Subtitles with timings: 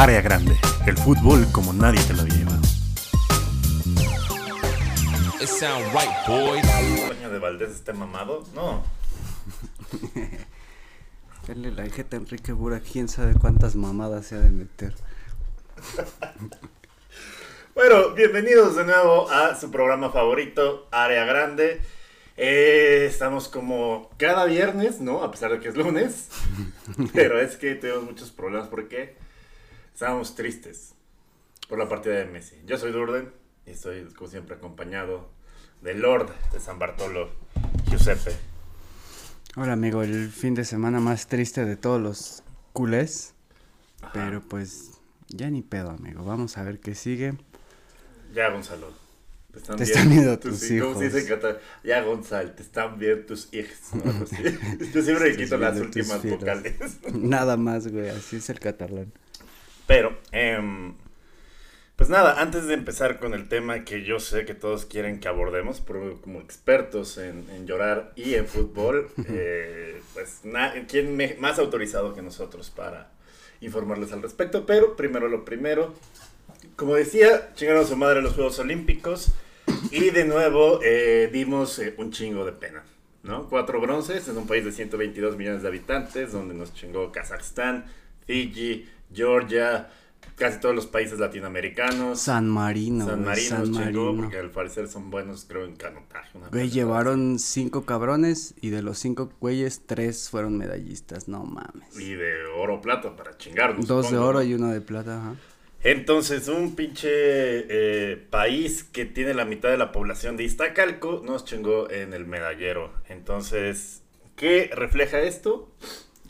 [0.00, 0.56] Área grande,
[0.86, 2.62] el fútbol como nadie te lo había llevado.
[5.38, 6.64] It sound right, boys.
[7.06, 8.46] ¿Coño de Valdés esté mamado?
[8.54, 8.82] No.
[11.46, 14.94] Dale la jeta a Enrique Bura, quién sabe cuántas mamadas se ha de meter.
[17.74, 21.82] Bueno, bienvenidos de nuevo a su programa favorito, Área Grande.
[22.38, 25.22] Eh, estamos como cada viernes, ¿no?
[25.22, 26.30] A pesar de que es lunes.
[27.12, 29.14] Pero es que tenemos muchos problemas porque
[30.00, 30.94] estábamos tristes
[31.68, 32.56] por la partida de Messi.
[32.64, 33.30] Yo soy Durden
[33.66, 35.28] y estoy, como siempre, acompañado
[35.82, 37.28] del Lord de San Bartolo,
[37.90, 38.34] Giuseppe.
[39.56, 43.34] Hola amigo, el fin de semana más triste de todos los culés.
[44.00, 44.12] Ajá.
[44.14, 44.92] Pero pues
[45.28, 47.34] ya ni pedo amigo, vamos a ver qué sigue.
[48.32, 48.94] Ya, Gonzalo.
[49.52, 51.56] Te Te están viendo tus ¿cómo se dice en hijos.
[51.84, 53.76] Ya, Gonzalo, te están viendo tus hijos.
[53.92, 54.02] ¿no?
[54.94, 56.74] Yo siempre le quito las viendo tus últimas vocales.
[57.12, 59.12] Nada más, güey, así es el catalán.
[59.90, 60.94] Pero, em,
[61.96, 65.26] pues nada, antes de empezar con el tema que yo sé que todos quieren que
[65.26, 70.42] abordemos, pero como expertos en, en llorar y en fútbol, eh, pues
[70.86, 73.10] ¿quién me- más autorizado que nosotros para
[73.60, 74.64] informarles al respecto?
[74.64, 75.92] Pero primero lo primero,
[76.76, 79.32] como decía, chingaron a su madre los Juegos Olímpicos
[79.90, 82.84] y de nuevo eh, dimos eh, un chingo de pena.
[83.24, 83.48] ¿no?
[83.48, 87.86] Cuatro bronces en un país de 122 millones de habitantes, donde nos chingó Kazajstán,
[88.24, 89.88] Fiji, Georgia,
[90.36, 92.20] casi todos los países latinoamericanos.
[92.20, 94.22] San Marino, San Marino San nos chingó Marino.
[94.22, 96.38] porque al parecer son buenos, creo, en canotaje.
[96.50, 101.98] Güey, llevaron cinco cabrones y de los cinco güeyes, tres fueron medallistas, no mames.
[101.98, 103.86] Y de oro o plata para chingarnos.
[103.86, 104.44] Dos de oro ¿no?
[104.44, 105.34] y uno de plata, ajá.
[105.82, 111.46] Entonces, un pinche eh, país que tiene la mitad de la población de Iztacalco nos
[111.46, 112.92] chingó en el medallero.
[113.08, 114.02] Entonces,
[114.36, 115.70] ¿qué refleja esto?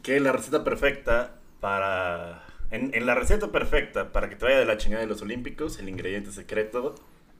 [0.02, 2.46] Que la receta perfecta para...
[2.70, 5.78] En, en la receta perfecta para que te vaya de la chingada de los Olímpicos,
[5.78, 6.94] el ingrediente secreto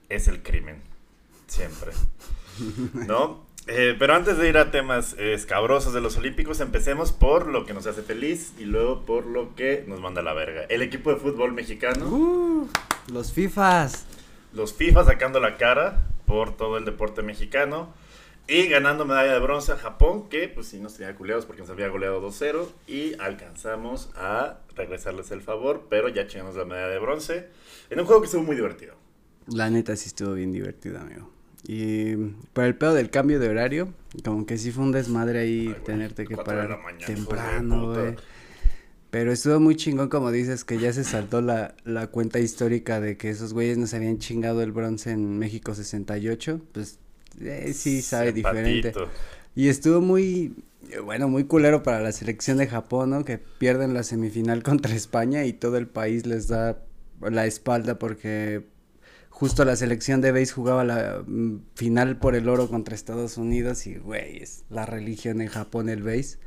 [0.09, 0.81] es el crimen.
[1.47, 1.91] Siempre.
[3.07, 3.45] ¿No?
[3.67, 7.65] Eh, pero antes de ir a temas eh, escabrosos de los Olímpicos, empecemos por lo
[7.65, 10.63] que nos hace feliz y luego por lo que nos manda a la verga.
[10.67, 12.67] El equipo de fútbol mexicano, Uh,
[13.11, 14.05] los FIFAs.
[14.53, 17.93] los FIFA sacando la cara por todo el deporte mexicano
[18.47, 21.69] y ganando medalla de bronce a Japón, que pues sí nos tenía culeados porque nos
[21.69, 26.99] había goleado 2-0 y alcanzamos a regresarles el favor, pero ya chingamos la medalla de
[26.99, 27.47] bronce
[27.89, 28.95] en un juego que estuvo muy divertido.
[29.47, 31.29] La neta sí estuvo bien divertido, amigo.
[31.67, 32.15] Y
[32.53, 33.93] por el pedo del cambio de horario,
[34.23, 38.15] como que sí fue un desmadre ahí Ay, tenerte que parar mañana, temprano, güey.
[39.11, 43.17] Pero estuvo muy chingón, como dices, que ya se saltó la, la cuenta histórica de
[43.17, 46.61] que esos güeyes nos habían chingado el bronce en México 68.
[46.71, 46.97] Pues
[47.39, 48.93] eh, sí sabe diferente.
[49.55, 50.55] Y estuvo muy,
[51.03, 53.25] bueno, muy culero para la selección de Japón, ¿no?
[53.25, 56.79] Que pierden la semifinal contra España y todo el país les da
[57.21, 58.65] la espalda porque
[59.29, 63.87] justo la selección de base jugaba la mm, final por el oro contra Estados Unidos
[63.87, 66.37] y, güey, es la religión en Japón el base.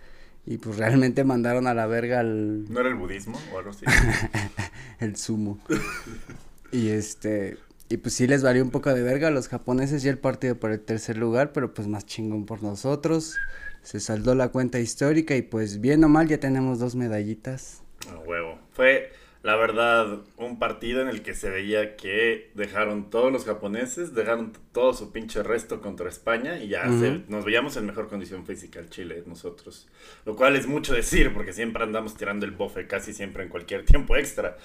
[0.47, 3.85] Y pues realmente mandaron a la verga al, ¿No era el budismo o algo así?
[5.01, 5.59] el sumo.
[6.73, 7.57] y este,
[7.89, 10.59] y pues sí les valió un poco de verga a los japoneses y el partido
[10.59, 13.37] por el tercer lugar, pero pues más chingón por nosotros.
[13.83, 17.83] Se saldó la cuenta histórica y pues bien o mal ya tenemos dos medallitas.
[18.11, 18.59] A huevo.
[18.73, 19.13] Fue,
[19.43, 24.53] la verdad, un partido en el que se veía que dejaron todos los japoneses, dejaron
[24.73, 28.81] todo su pinche resto contra España y ya se- nos veíamos en mejor condición física
[28.81, 29.87] el Chile, nosotros.
[30.25, 33.85] Lo cual es mucho decir porque siempre andamos tirando el bofe casi siempre en cualquier
[34.07, 34.57] tiempo extra.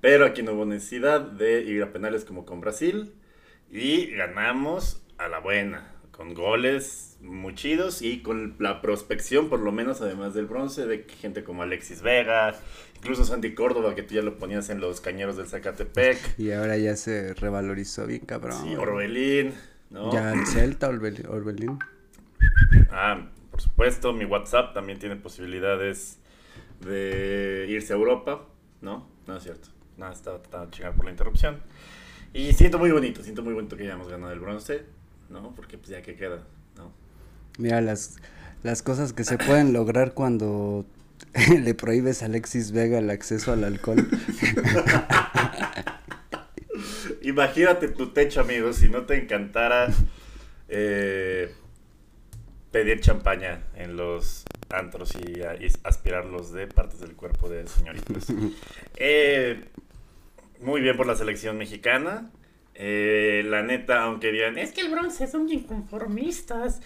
[0.00, 3.12] Pero aquí no hubo necesidad de ir a penales como con Brasil
[3.70, 9.72] y ganamos a la buena, con goles muy chidos y con la prospección, por lo
[9.72, 12.54] menos, además del bronce, de gente como Alexis Vega,
[12.98, 16.76] incluso Santi Córdoba, que tú ya lo ponías en los cañeros del Zacatepec, Y ahora
[16.76, 18.62] ya se revalorizó bien cabrón.
[18.62, 19.54] sí, Orbelín,
[19.90, 20.10] ¿no?
[20.10, 21.78] Ya el Celta, Orbel- Orbelín.
[22.90, 26.18] Ah, por supuesto, mi WhatsApp también tiene posibilidades
[26.80, 28.46] de irse a Europa,
[28.80, 29.08] ¿no?
[29.26, 29.68] No es cierto.
[29.96, 31.58] Nada, estaba tratando de chingar por la interrupción.
[32.32, 34.82] Y siento muy bonito, siento muy bonito que hayamos ganado el bronce,
[35.30, 35.54] ¿no?
[35.54, 36.42] Porque pues ya que queda,
[36.76, 36.92] ¿no?
[37.58, 38.16] Mira las,
[38.64, 40.84] las cosas que se pueden lograr cuando
[41.62, 44.08] le prohíbes a Alexis Vega el acceso al alcohol.
[47.22, 49.88] Imagínate tu techo, amigos, si no te encantara
[50.68, 51.54] eh,
[52.70, 58.26] pedir champaña en los antros y, y aspirarlos de partes del cuerpo de señoritas.
[58.96, 59.64] Eh,
[60.64, 62.30] muy bien por la selección mexicana.
[62.74, 66.80] Eh, la neta, aunque digan, es que el bronce son inconformistas.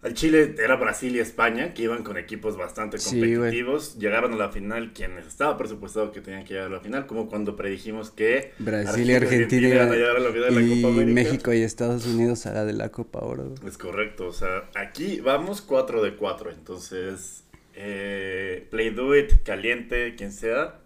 [0.00, 3.98] Al Chile era Brasil y España, que iban con equipos bastante Sí, competitivos.
[3.98, 7.28] Llegaron a la final quienes estaba presupuestado que tenían que llegar a la final, como
[7.28, 10.60] cuando predijimos que Brasil y Argentina iban iban- a llegar a la final de la
[10.62, 11.14] y Copa América.
[11.14, 13.54] México y Estados Unidos a la de la Copa Oro.
[13.66, 17.42] Es correcto, o sea, aquí vamos 4 de 4, entonces
[17.74, 20.78] eh, Play Do It, caliente, quien sea,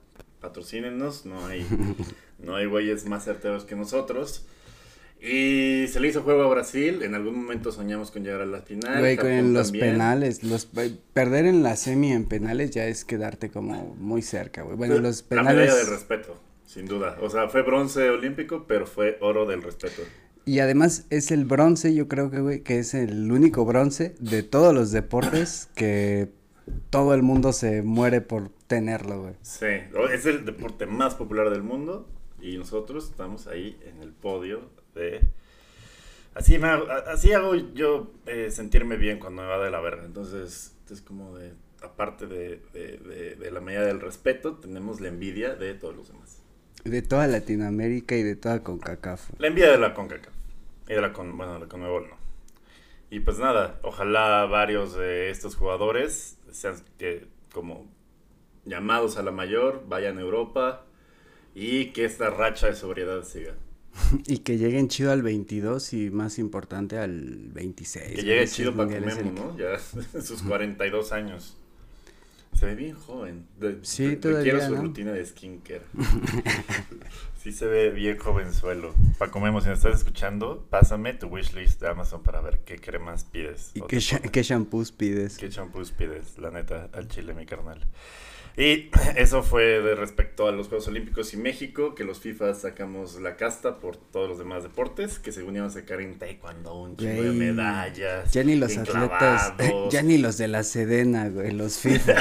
[0.42, 1.66] patrocínenos, no hay,
[2.38, 4.44] no hay güeyes más certeros que nosotros.
[5.24, 8.60] Y se le hizo juego a Brasil, en algún momento soñamos con llegar a la
[8.60, 8.98] final.
[8.98, 9.92] Güey, con los también.
[9.92, 14.76] penales, los perder en la semi en penales ya es quedarte como muy cerca, güey.
[14.76, 17.18] Bueno, los La medalla del penales respeto, sin duda.
[17.22, 20.02] O sea, fue bronce olímpico, pero fue oro del respeto.
[20.44, 24.42] y además es el bronce, yo creo que güey, que es el único bronce de
[24.42, 26.30] todos los deportes que
[26.90, 29.34] todo el mundo se muere por tenerlo, güey.
[29.42, 29.66] Sí,
[30.12, 32.08] es el deporte más popular del mundo
[32.40, 35.20] y nosotros estamos ahí en el podio de...
[36.34, 40.04] Así, me hago, así hago yo eh, sentirme bien cuando me va de la verga.
[40.06, 41.52] Entonces, es como de,
[41.82, 46.08] aparte de, de- de- de la medida del respeto, tenemos la envidia de todos los
[46.08, 46.38] demás.
[46.84, 49.30] De toda Latinoamérica y de toda CONCACAF.
[49.38, 50.32] La envidia de la CONCACAF.
[50.88, 52.16] Y de la con, bueno, de la CONMEBOL no.
[53.10, 57.86] Y pues nada, ojalá varios de estos jugadores sean que como
[58.64, 60.84] llamados a la mayor, vayan a Europa
[61.54, 63.54] y que esta racha de sobriedad siga.
[64.26, 68.16] Y que lleguen chido al 22 y más importante al 26.
[68.16, 69.58] Que llegue chido para Memo, ¿no?
[69.58, 69.78] Ya
[70.14, 71.56] en sus 42 años.
[72.54, 73.46] Se ve bien joven.
[73.58, 74.82] De- Sí, de- todavía, Quiero su ¿no?
[74.82, 75.82] rutina de skincare.
[77.42, 78.94] sí se ve bien jovenzuelo.
[79.18, 83.24] Paco Memo, si me estás escuchando, pásame tu wishlist de Amazon para ver qué cremas
[83.24, 83.70] pides.
[83.74, 83.98] ¿Y qué,
[84.30, 85.38] qué shampoos pides?
[85.38, 86.38] ¿Qué champús pides?
[86.38, 87.84] La neta, al chile, mi carnal.
[88.56, 93.20] Y eso fue de respecto a los Juegos Olímpicos y México, que los FIFA sacamos
[93.20, 96.96] la casta por todos los demás deportes, que según iban a sacar en taekwondo un
[96.96, 98.30] chingo de medallas.
[98.32, 99.54] Ya ni los en atletas,
[99.90, 102.12] ya ni los de la Sedena, güey, los FIFA.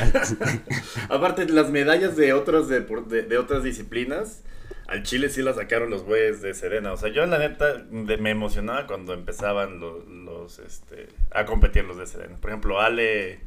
[1.09, 4.43] Aparte, las medallas de otras, de, de otras disciplinas,
[4.87, 6.91] al Chile sí las sacaron los güeyes de Serena.
[6.93, 11.85] O sea, yo la neta de- me emocionaba cuando empezaban los, los, este, a competir
[11.85, 12.37] los de Serena.
[12.41, 13.39] Por ejemplo, Ale,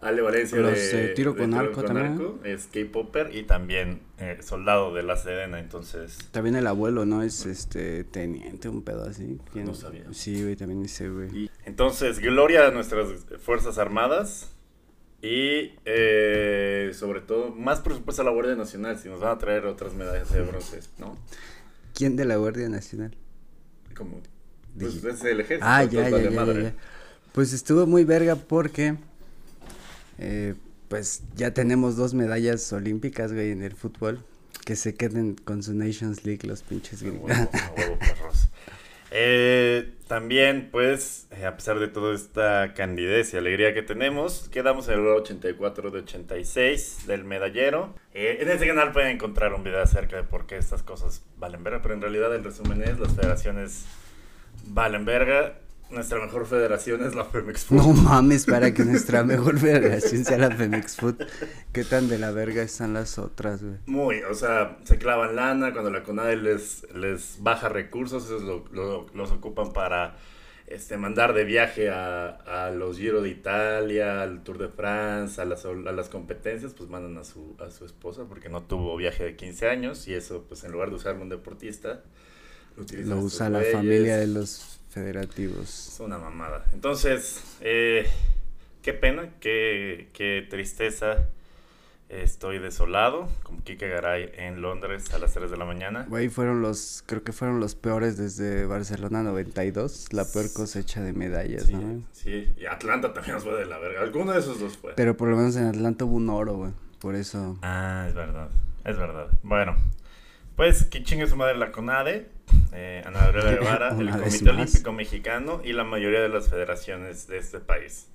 [0.00, 2.12] Ale Valencia Los de, de tiro con arco también.
[2.12, 5.58] arco, es K-Popper y también eh, soldado de la Serena.
[5.58, 7.22] Entonces, También el abuelo, ¿no?
[7.22, 9.38] Es este teniente, un pedo así.
[9.52, 9.64] ¿Quién?
[9.66, 10.04] No sabía.
[10.12, 11.28] Sí, güey, también dice, güey.
[11.36, 13.08] y- entonces gloria a nuestras
[13.40, 14.52] Fuerzas Armadas.
[15.20, 19.66] Y eh, sobre todo, más presupuesto a la Guardia Nacional, si nos van a traer
[19.66, 21.18] otras medallas de bronce, ¿no?
[21.92, 23.16] ¿Quién de la Guardia Nacional?
[23.96, 24.20] Como,
[24.78, 25.66] pues es el ejército.
[25.68, 26.62] Ah, ya, ya, ya, madre.
[26.62, 26.74] ya.
[27.32, 28.94] Pues estuvo muy verga porque,
[30.18, 30.54] eh,
[30.88, 34.24] pues ya tenemos dos medallas olímpicas, güey, en el fútbol.
[34.64, 37.30] Que se queden con su Nations League los pinches gringos.
[37.30, 38.48] huevo, a huevo, perros.
[39.10, 44.88] Eh, también, pues, eh, a pesar de toda esta candidez y alegría que tenemos, quedamos
[44.88, 47.94] en el lugar 84 de 86 del medallero.
[48.12, 51.64] Eh, en este canal pueden encontrar un video acerca de por qué estas cosas valen
[51.64, 53.86] verga, pero en realidad el resumen es, las federaciones
[54.66, 55.58] valen verga.
[55.90, 57.76] Nuestra mejor federación es la Femex Food.
[57.78, 61.16] No mames, para que nuestra mejor federación sea la Femex Food.
[61.72, 63.76] ¿Qué tan de la verga están las otras, güey?
[63.86, 68.64] Muy, o sea, se clavan lana cuando la CONADE les, les baja recursos, esos lo-
[68.70, 70.16] lo- los ocupan para
[70.66, 72.28] este, mandar de viaje a,
[72.66, 76.90] a los Giro de Italia, al Tour de France, a las, a las competencias, pues
[76.90, 80.44] mandan a su, a su esposa porque no tuvo viaje de 15 años y eso,
[80.46, 82.02] pues en lugar de usarlo un deportista,
[82.76, 85.88] lo, utilizan Lo usa la familia de los federativos.
[85.94, 86.64] Es una mamada.
[86.72, 88.08] Entonces, eh,
[88.82, 91.26] qué pena, qué, qué tristeza.
[92.08, 96.06] Estoy desolado, como Kike Garay en Londres a las 3 de la mañana.
[96.08, 101.12] Güey, fueron los, creo que fueron los peores desde Barcelona 92, la peor cosecha de
[101.12, 102.02] medallas, Sí, ¿no?
[102.12, 104.00] sí, y Atlanta también nos fue de la verga.
[104.00, 104.94] Alguno de esos dos fue.
[104.96, 106.72] Pero por lo menos en Atlanta hubo un oro, güey.
[106.98, 107.58] Por eso.
[107.60, 108.48] Ah, es verdad,
[108.86, 109.26] es verdad.
[109.42, 109.76] Bueno,
[110.56, 112.26] pues que chingue su madre la CONADE,
[112.72, 114.50] eh, Ana Gabriela Guevara, el Comité.
[114.50, 118.08] Olímpico Mexicano y la mayoría de las federaciones de este país.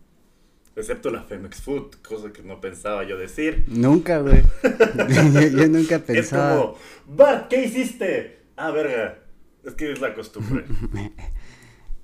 [0.75, 3.63] Excepto la Femex Food, cosa que no pensaba yo decir.
[3.68, 4.42] Nunca, güey.
[4.63, 6.56] yo, yo nunca Es pensaba.
[6.58, 8.40] como, Bat, ¿qué hiciste?
[8.56, 9.20] Ah, verga.
[9.63, 10.66] Es que es la costumbre.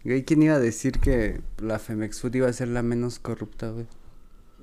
[0.03, 3.69] Güey, ¿quién iba a decir que la Femex Food iba a ser la menos corrupta,
[3.71, 3.85] güey?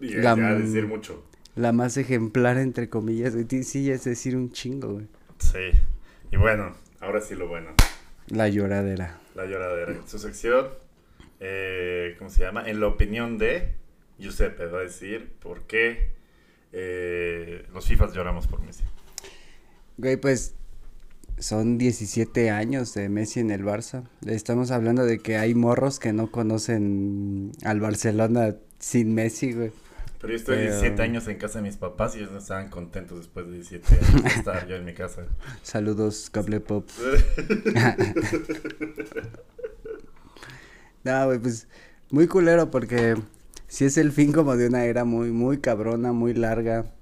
[0.01, 1.25] La- ya decir mucho.
[1.57, 3.35] La más ejemplar, entre comillas.
[3.49, 5.07] Sí, Sí, es decir un chingo, güey.
[5.39, 5.79] Sí.
[6.31, 7.71] Y bueno, ahora sí lo bueno.
[8.29, 9.19] La lloradera.
[9.35, 9.95] La lloradera.
[10.07, 10.69] Su sección,
[11.41, 12.69] eh, ¿cómo se llama?
[12.69, 13.75] En la opinión de
[14.19, 16.11] Giuseppe va a decir por qué
[16.73, 18.85] eh, los FIFAs lloramos por Messi.
[19.99, 20.55] Güey, pues
[21.39, 24.05] son 17 años de Messi en el Barça.
[24.27, 29.73] Estamos hablando de que hay morros que no conocen al Barcelona sin Messi, güey.
[30.21, 32.69] Pero yo estoy Pero- 17 años en casa de mis papás y ellos no estaban
[32.71, 35.27] contentos después de 17 años de estar yo en mi casa.
[35.63, 36.89] Saludos, Cable Pop.
[41.05, 41.69] No, güey, pues
[42.11, 43.15] muy culero porque
[43.69, 46.93] si es el fin como de una era muy, muy cabrona, muy larga.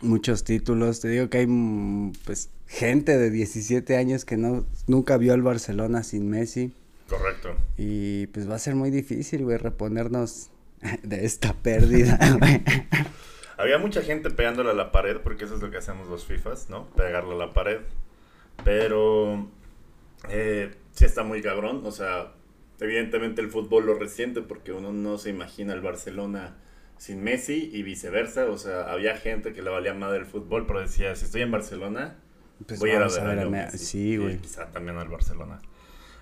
[0.00, 1.00] Muchos títulos.
[1.00, 6.02] Te digo que hay, pues, gente de 17 años que no, nunca vio al Barcelona
[6.02, 6.72] sin Messi.
[7.08, 7.54] Correcto.
[7.78, 10.50] Y pues va a ser muy difícil, güey, reponernos
[11.02, 12.18] de esta pérdida.
[13.58, 16.68] Había mucha gente pegándole a la pared, porque eso es lo que hacemos los FIFAs,
[16.68, 16.90] ¿no?
[16.90, 17.80] Pegarle a la pared.
[18.64, 19.48] Pero
[20.28, 21.82] eh, sí está muy cabrón.
[21.84, 22.32] O sea,
[22.80, 26.56] evidentemente el fútbol lo resiente porque uno no se imagina el Barcelona
[26.98, 28.46] sin Messi y viceversa.
[28.46, 31.50] O sea, había gente que le valía madre el fútbol, pero decía, si estoy en
[31.50, 32.16] Barcelona,
[32.66, 33.78] Pues voy a ir a ver a ver a Messi.
[33.78, 34.38] sí, Y güey.
[34.38, 35.60] quizá también al Barcelona.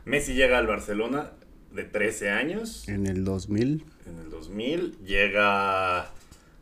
[0.04, 1.32] Messi llega al Barcelona
[1.74, 3.84] de 13 años En el 2000.
[4.06, 6.10] en el 2000 llega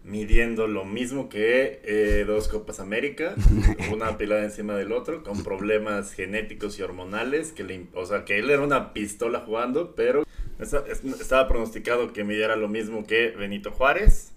[0.05, 3.35] midiendo lo mismo que eh, dos Copas América,
[3.93, 8.39] una apilada encima del otro, con problemas genéticos y hormonales, que le, o sea, que
[8.41, 10.25] él era una pistola jugando, pero
[10.59, 14.33] esta- es- estaba pronosticado que midiera lo mismo que Benito Juárez.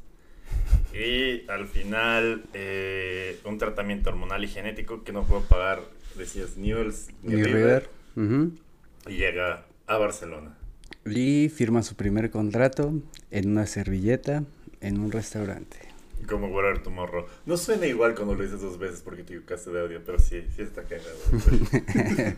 [0.94, 5.82] Y al final, eh, un tratamiento hormonal y genético que no puedo pagar,
[6.15, 7.89] decías, Newell's Ni River.
[9.08, 10.58] Y llega a Barcelona.
[11.05, 12.93] Y firma su primer contrato
[13.29, 14.43] en una servilleta
[14.81, 15.77] en un restaurante.
[16.27, 17.25] Como Whatever Tomorrow.
[17.45, 20.43] No suena igual cuando lo dices dos veces porque te equivocaste de audio, pero sí,
[20.55, 21.15] sí está cagado.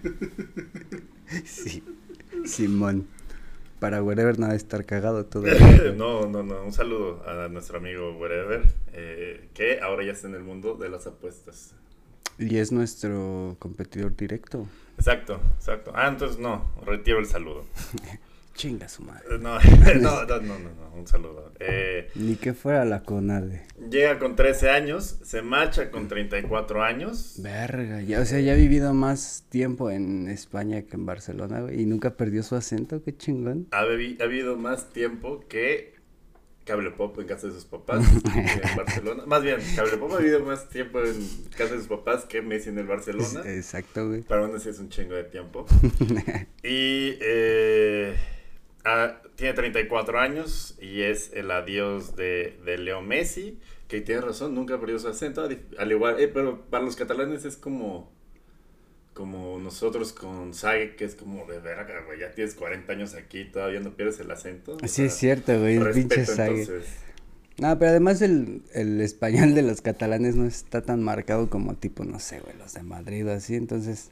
[1.46, 1.84] Sí.
[2.46, 3.06] Simón.
[3.80, 5.46] Para wherever nada de estar cagado todo.
[5.46, 6.64] el no, no, no.
[6.64, 10.90] Un saludo a nuestro amigo Whatever, eh, que ahora ya está en el mundo de
[10.90, 11.74] las apuestas.
[12.40, 14.68] Y es nuestro competidor directo.
[14.98, 15.92] Exacto, exacto.
[15.94, 17.66] Ah, entonces no, retiro el saludo.
[18.58, 19.24] Chinga su madre.
[19.30, 19.60] Eh, No,
[20.26, 21.54] no, no, no, un saludo.
[21.60, 23.62] Eh, Ni que fuera la CONADE.
[23.90, 27.36] llega con 13 años, se marcha con 34 años.
[27.42, 31.82] Verga, ya, o sea, ya ha vivido más tiempo en España que en Barcelona, güey.
[31.82, 33.68] Y nunca perdió su acento, qué chingón.
[33.72, 35.96] Ha, bebi- ha habido más tiempo que
[36.66, 39.24] Cable Pop en casa de sus papás que en Barcelona.
[39.28, 41.16] Más bien, Cable Pop ha vivido más tiempo en
[41.56, 43.42] casa de sus papás que Messi en el Barcelona.
[43.46, 44.22] Exacto, güey.
[44.24, 45.66] Para uno sí es un chingo de tiempo.
[46.64, 48.16] y eh,
[48.88, 54.56] ah, tiene 34 años y es el adiós de, de Leo Messi, que tiene razón,
[54.56, 58.16] nunca perdió su acento, al igual, eh, pero para los catalanes es como
[59.14, 63.46] como nosotros con Sague, que es como de verga, güey, ya tienes 40 años aquí,
[63.46, 64.78] todavía no pierdes el acento.
[64.86, 65.78] Sí, es cierto, güey.
[65.78, 66.68] El pinche Sague.
[67.58, 72.04] No, pero además el, el español de los catalanes no está tan marcado como tipo,
[72.04, 73.56] no sé, güey, los de Madrid o así.
[73.56, 74.12] Entonces,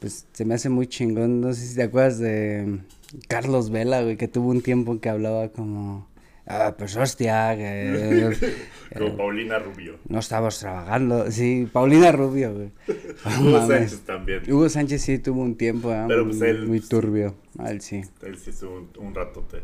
[0.00, 1.40] pues se me hace muy chingón.
[1.40, 2.80] No sé si te acuerdas de
[3.28, 6.08] Carlos Vela, güey, que tuvo un tiempo en que hablaba como,
[6.46, 8.36] ah, pues hostia, que
[8.96, 9.96] Como eh, Paulina Rubio.
[10.08, 11.30] no estamos trabajando.
[11.30, 12.70] Sí, Paulina Rubio, güey.
[13.40, 13.68] Hugo mames.
[13.90, 14.42] Sánchez también.
[14.50, 17.34] Hugo Sánchez sí tuvo un tiempo, Pero, muy, pues, él, muy turbio.
[17.66, 18.02] Él sí.
[18.22, 19.58] Él sí estuvo un, un ratote.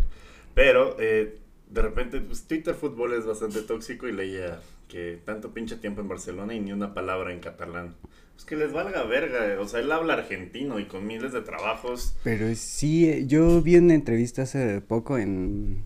[0.54, 1.38] Pero eh,
[1.70, 4.60] de repente, pues Twitter Fútbol es bastante tóxico y leía
[4.94, 7.96] que tanto pinche tiempo en Barcelona y ni una palabra en catalán.
[8.34, 9.60] Pues que les valga verga.
[9.60, 12.16] O sea, él habla argentino y con miles de trabajos.
[12.22, 15.84] Pero sí, yo vi una entrevista hace poco en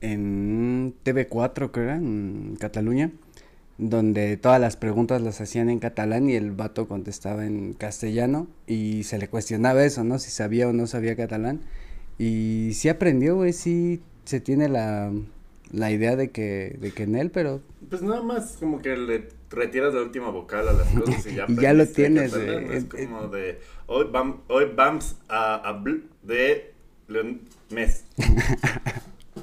[0.00, 3.12] en TV4, creo en Cataluña,
[3.78, 9.04] donde todas las preguntas las hacían en catalán y el vato contestaba en castellano y
[9.04, 10.18] se le cuestionaba eso, ¿no?
[10.18, 11.60] Si sabía o no sabía catalán.
[12.18, 15.12] Y sí aprendió, güey, sí se tiene la,
[15.72, 19.28] la idea de que, de que en él, pero Pues nada más como que le
[19.50, 22.76] retiras la última vocal a las cosas y ya, Y ya lo tienes, güey.
[22.76, 26.72] Es Eh, como de, hoy, vam- hoy vamos a hablar de
[27.08, 28.04] Leon Mes.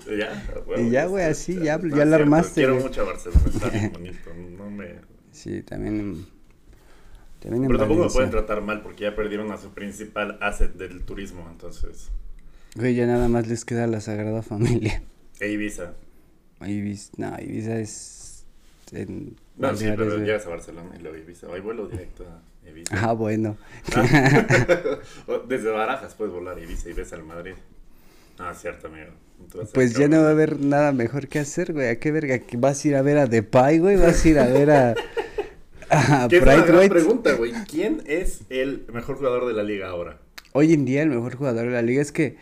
[0.07, 2.86] Y ya, huevo, Y ya, güey, así, ya- no, ya la cierto, armaste, Quiero güey.
[2.86, 4.29] mucho a Barcelona, está bien bonito.
[4.57, 4.95] No me...
[5.31, 6.25] sí, también,
[7.41, 11.48] Pero tampoco me pueden tratar mal porque ya perdieron a su principal asset del turismo,
[11.51, 12.09] entonces.
[12.75, 15.01] Güey, ya nada más les queda la Sagrada Familia.
[15.39, 15.93] E Ibiza.
[16.68, 18.46] Ibiza, no, Ibiza es
[18.92, 21.48] en No, sí, pero llegas a Barcelona y luego Ibiza.
[21.48, 22.96] Hoy vuelo directo a Ibiza.
[23.10, 23.58] Ah, bueno.
[25.28, 27.54] O Desde Barajas puedes volar a Ibiza y ves al Madrid.
[28.38, 29.12] Ah, cierto, amigo.
[29.74, 31.88] Pues ya no va a haber nada mejor que hacer, güey.
[31.89, 32.39] ¿A qué verga?
[32.39, 33.96] ¿Que ¿Vas a ir a ver a Depay, güey?
[33.96, 34.96] ¿Vas a ir a ver a,
[35.89, 36.89] a Que es gran Braithwaite?
[36.89, 37.54] pregunta, güey.
[37.70, 40.20] ¿Quién es el mejor jugador de la liga ahora?
[40.51, 42.38] Hoy en día el mejor jugador de la liga es que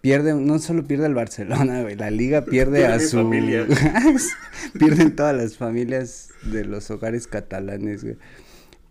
[0.00, 1.96] pierde, no solo pierde el Barcelona, güey.
[1.96, 3.18] La liga pierde a su...
[3.18, 3.66] familia.
[4.78, 8.16] Pierden todas las familias de los hogares catalanes, güey.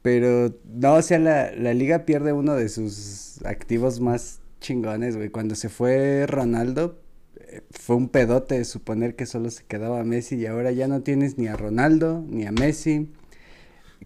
[0.01, 5.30] Pero, no, o sea, la, la liga pierde uno de sus activos más chingones, güey.
[5.30, 7.00] Cuando se fue Ronaldo,
[7.38, 11.38] eh, fue un pedote suponer que solo se quedaba Messi y ahora ya no tienes
[11.38, 13.10] ni a Ronaldo, ni a Messi.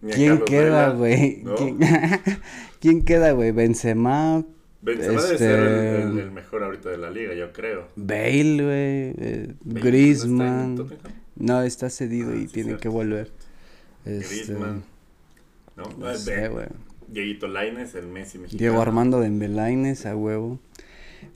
[0.00, 1.42] Ni a ¿Quién Carlos queda, güey?
[1.44, 1.54] ¿no?
[1.56, 1.78] ¿Quién...
[2.80, 3.52] quién queda, güey?
[3.52, 4.44] Benzema,
[4.84, 7.88] Benzema debe Este- ser el, el- el mejor ahorita de la liga, yo creo.
[7.96, 10.74] Bale, güey, eh, Griezmann.
[10.76, 10.82] ¿no
[11.64, 11.88] está?
[11.88, 13.30] No, cedido Ah, y sí, tiene cierto, que volver.
[14.04, 14.84] Este, Griezmann.
[15.76, 15.84] ¿No?
[15.98, 16.66] no sé, güey.
[17.08, 18.58] Dieguito Lainez, el Messi mexicano.
[18.58, 20.58] Diego Armando de Embelaines a huevo.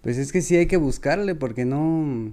[0.02, 2.32] Pues es que sí hay que buscarle porque no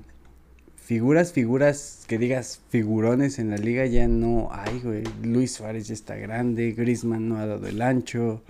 [0.75, 5.03] figuras, figuras que digas figurones en la liga ya no hay, güey.
[5.24, 8.41] Luis Suárez ya está grande, Griezmann no ha dado el ancho.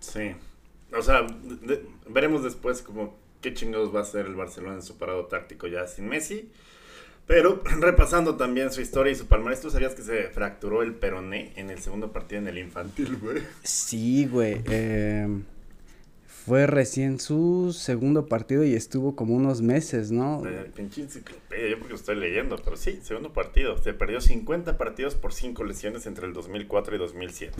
[0.00, 0.32] Sí.
[0.96, 4.96] O sea, de- veremos después como qué chingados va a hacer el Barcelona en su
[4.98, 6.50] parado táctico ya sin Messi.
[7.26, 11.52] Pero repasando también su historia y su palmarés, ¿tú sabías que se fracturó el peroné
[11.56, 13.42] en el segundo partido en el infantil, güey?
[13.62, 14.62] Sí, güey.
[14.64, 15.28] eh,
[16.46, 20.42] fue recién su segundo partido y estuvo como unos meses, ¿no?
[20.46, 23.76] Eh, Pinche enciclopedia, yo porque lo estoy leyendo, pero sí, segundo partido.
[23.82, 27.52] Se perdió 50 partidos por 5 lesiones entre el 2004 y 2007.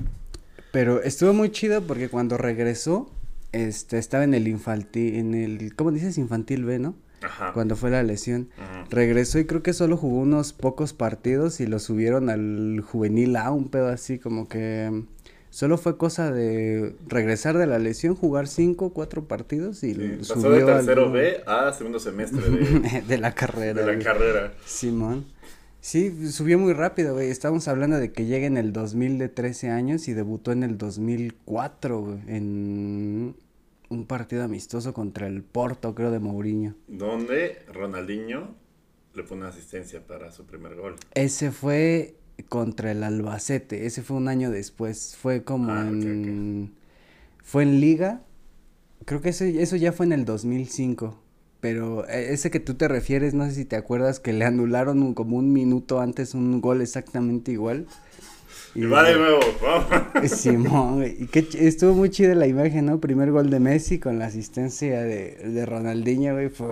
[0.73, 3.11] Pero estuvo muy chido porque cuando regresó,
[3.53, 6.19] este, estaba en el infantil, en el, ¿cómo dices?
[6.19, 6.95] Infantil B, ¿no?
[7.23, 7.53] Ajá.
[7.53, 8.49] Cuando fue la lesión.
[8.59, 8.87] Ujú.
[8.91, 13.51] Regresó y creo que solo jugó unos pocos partidos y lo subieron al juvenil A,
[13.51, 15.07] un pedo así, como que mm,
[15.51, 20.17] solo fue cosa de regresar de la lesión, jugar cinco, cuatro partidos y Sí, l-
[20.19, 23.81] pasó subió de tercero al- B a segundo semestre de, de la carrera.
[23.81, 24.05] de la güey.
[24.05, 24.53] carrera.
[24.65, 25.25] Simón.
[25.81, 27.31] Sí, subió muy rápido, güey.
[27.31, 30.77] Estamos hablando de que llega en el 2000 de 13 años y debutó en el
[30.77, 33.37] 2004, güey, en
[33.89, 36.75] un partido amistoso contra el Porto, creo, de Mourinho.
[36.89, 38.55] Donde Ronaldinho
[39.15, 40.97] le pone una asistencia para su primer gol.
[41.15, 42.17] Ese fue
[42.49, 46.75] contra el Albacete, ese fue un año después, fue como Ah, en...
[47.43, 48.23] Fue en Liga,
[49.07, 51.19] creo que eso, eso ya fue en el 2005,
[51.61, 55.03] pero eh, ese que tú te refieres, no sé si te acuerdas que le anularon
[55.03, 57.87] un- como un minuto antes un gol exactamente igual.
[58.75, 60.31] Y va de nuevo, vamos.
[60.31, 63.01] Simón, y ch- estuvo muy chida la imagen, ¿no?
[63.01, 66.69] Primer gol de Messi con la asistencia de, de Ronaldinho, güey, fue,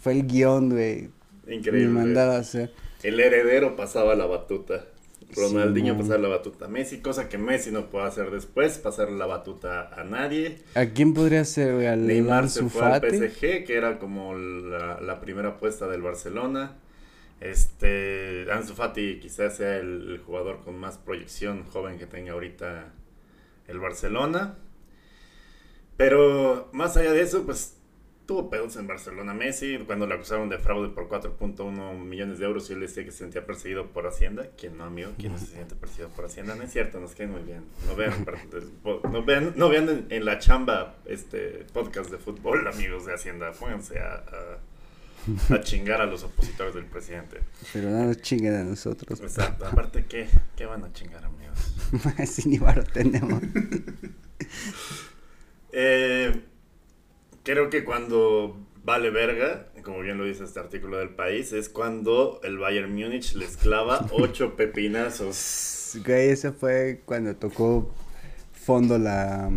[0.00, 1.08] fue el guion, güey,
[1.48, 1.88] Increíble.
[1.88, 2.72] me mandaba a hacer.
[3.02, 4.86] El heredero pasaba la batuta.
[5.34, 6.06] Ronaldinho Simón.
[6.06, 9.90] pasaba la batuta a Messi, cosa que Messi no puede hacer después, pasar la batuta
[9.94, 10.58] a nadie.
[10.74, 11.86] ¿A quién podría ser, güey?
[11.86, 13.00] ¿Al Neymar se fue al?
[13.00, 16.76] PSG, que era como la, la primera apuesta del Barcelona.
[17.40, 22.92] Este, Ansu Fati quizás sea el, el jugador con más proyección joven que tenga ahorita
[23.66, 24.56] el Barcelona.
[25.96, 27.76] Pero más allá de eso, pues
[28.26, 29.78] tuvo pedos en Barcelona Messi.
[29.86, 33.18] Cuando le acusaron de fraude por 4.1 millones de euros, y él decía que se
[33.18, 34.48] sentía perseguido por Hacienda.
[34.56, 35.12] ¿Quién no, amigo?
[35.18, 36.54] ¿Quién no se siente perseguido por Hacienda?
[36.54, 37.64] No es cierto, nos caen muy bien.
[37.86, 38.24] No vean,
[39.12, 43.52] no vean, no vean en, en la chamba este podcast de fútbol, amigos de Hacienda.
[43.52, 44.14] Pónganse a,
[45.50, 47.40] a, a chingar a los opositores del presidente.
[47.72, 49.20] Pero no nos chinguen a nosotros.
[49.20, 49.66] Exacto.
[49.66, 51.74] Aparte, ¿qué, qué van a chingar, amigos?
[52.18, 53.42] Así ni varo tenemos.
[55.76, 56.44] Eh,
[57.44, 62.40] creo que cuando vale verga, como bien lo dice este artículo del país, es cuando
[62.42, 65.98] el Bayern Múnich les clava ocho pepinazos.
[66.04, 67.90] Güey, ese fue cuando tocó
[68.52, 69.50] fondo la...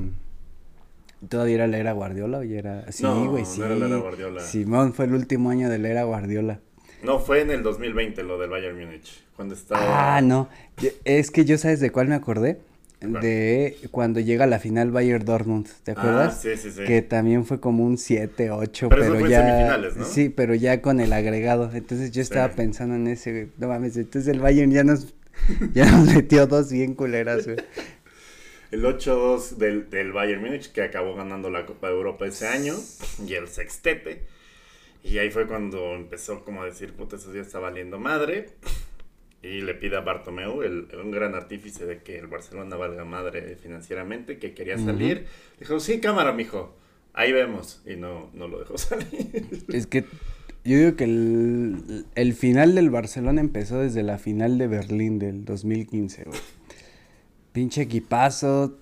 [1.30, 2.92] ¿Todavía era la era Guardiola o ya era...?
[2.92, 3.62] Sí, No, güey, no sí.
[3.62, 4.42] era la era Guardiola.
[4.42, 6.60] Simón fue el último año de la era Guardiola.
[7.02, 10.18] No, fue en el 2020 lo del Bayern Múnich, cuando estaba...
[10.18, 10.50] Ah, no.
[11.06, 12.60] Es que yo, ¿sabes de cuál me acordé?
[13.00, 16.42] De cuando llega la final Bayern Dortmund, ¿te Ah, acuerdas?
[16.42, 16.84] sí, sí, sí.
[16.84, 19.42] Que también fue como un 7, 8, Pero pero, eso fue en ya...
[19.46, 20.06] semifinales, ¿no?
[20.06, 21.70] Sí, pero ya con el agregado.
[21.74, 22.54] Entonces yo estaba Sí.
[22.58, 23.48] pensando en ese, güey.
[23.60, 25.14] No mames, entonces el Bayern ya nos,
[25.74, 27.58] ya nos metió dos bien culeras, güey.
[28.72, 32.74] El 8-2 del, del Bayern Múnich, que acabó ganando la Copa de Europa ese año,
[33.26, 34.24] y el sextete.
[35.04, 38.50] Y ahí fue cuando empezó como a decir, puta, eso ya está valiendo madre.
[39.44, 43.56] Y le pide a Bartomeu, el, un gran artífice de que el Barcelona valga madre
[43.56, 45.26] financieramente, que quería salir.
[45.60, 46.76] Dijo, sí, cámara, mijo.
[47.14, 47.82] Ahí vemos.
[47.86, 49.64] Y no, no lo dejó salir.
[49.70, 50.06] Es que
[50.64, 55.46] yo digo que el, el final del Barcelona empezó desde la final de Berlín del
[55.46, 56.40] 2015, güey.
[57.54, 58.78] Pinche equipazo.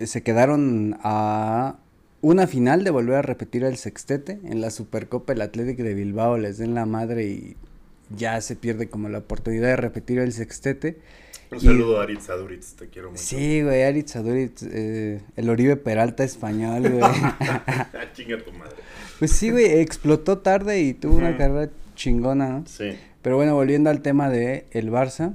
[0.00, 1.78] Se quedaron a
[2.20, 4.38] una final de volver a repetir el sextete.
[4.44, 7.56] En la Supercopa el Athletic de Bilbao les den la madre y
[8.16, 10.98] ya se pierde como la oportunidad de repetir el sextete.
[11.50, 13.22] Un Y- saludo a Aritz Aduritz, te quiero mucho.
[13.22, 17.00] Sí, güey, Aritz Aduriz, eh, el Oribe Peralta español, güey.
[17.40, 18.74] Ah, Chinga tu madre.
[19.18, 22.64] pues sí, güey, explotó tarde y tuvo una carrera chingona, ¿no?
[22.66, 22.96] Sí.
[23.22, 25.34] Pero bueno, volviendo al tema de el Barça,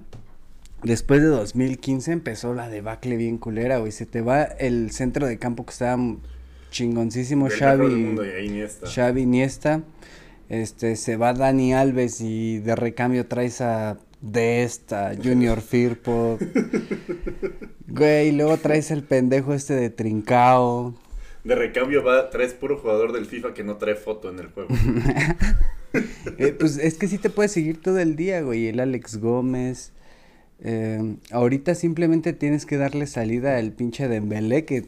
[0.83, 3.91] después de 2015 empezó la debacle bien culera, güey.
[3.91, 5.97] Se te va el centro de campo que estaba
[6.71, 8.87] chingoncísimo, Xavi, Iniesta.
[8.87, 9.81] Xavi Iniesta.
[10.49, 16.37] Este, se va Dani Alves y de recambio traes a Desta, Junior Firpo.
[17.87, 20.93] Güey, y luego traes el pendejo este de Trincao.
[21.43, 24.69] De recambio va, traes puro jugador del FIFA que no trae foto en el juego.
[26.37, 28.67] Eh, pues es que sí te puedes seguir todo el día, güey.
[28.67, 29.91] El Alex Gómez.
[30.59, 34.85] Eh, ahorita simplemente tienes que darle salida al pinche Dembélé que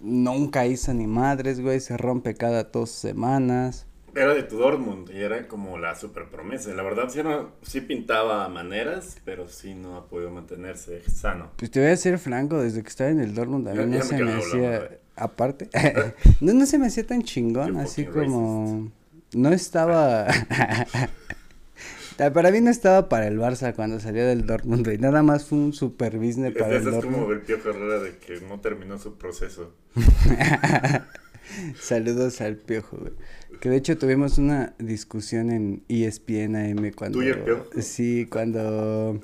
[0.00, 1.78] nunca hizo ni madres, güey.
[1.78, 3.86] Se rompe cada dos semanas.
[4.18, 6.72] Era de tu Dortmund y era como la super promesa.
[6.74, 11.52] La verdad sí, era- sí pintaba maneras, pero sí no ha podido mantenerse sano.
[11.56, 13.86] Pues te voy a ser franco, desde que estaba en el Dortmund a mí no
[13.86, 15.68] me se me hacía, aparte,
[16.40, 18.90] no, no se me hacía tan chingón, You're así como,
[19.34, 20.26] no estaba,
[22.34, 25.58] para mí no estaba para el Barça cuando salió del Dortmund, güey, nada más fue
[25.58, 27.32] un super business para el Este es como Dortmund.
[27.32, 29.72] el Pío Herrera de que no terminó su proceso.
[31.80, 33.12] Saludos al Piojo, güey.
[33.60, 37.18] Que de hecho tuvimos una discusión en ESPN AM cuando...
[37.18, 37.64] ¿Tú y el Piojo?
[37.80, 39.20] Sí, cuando...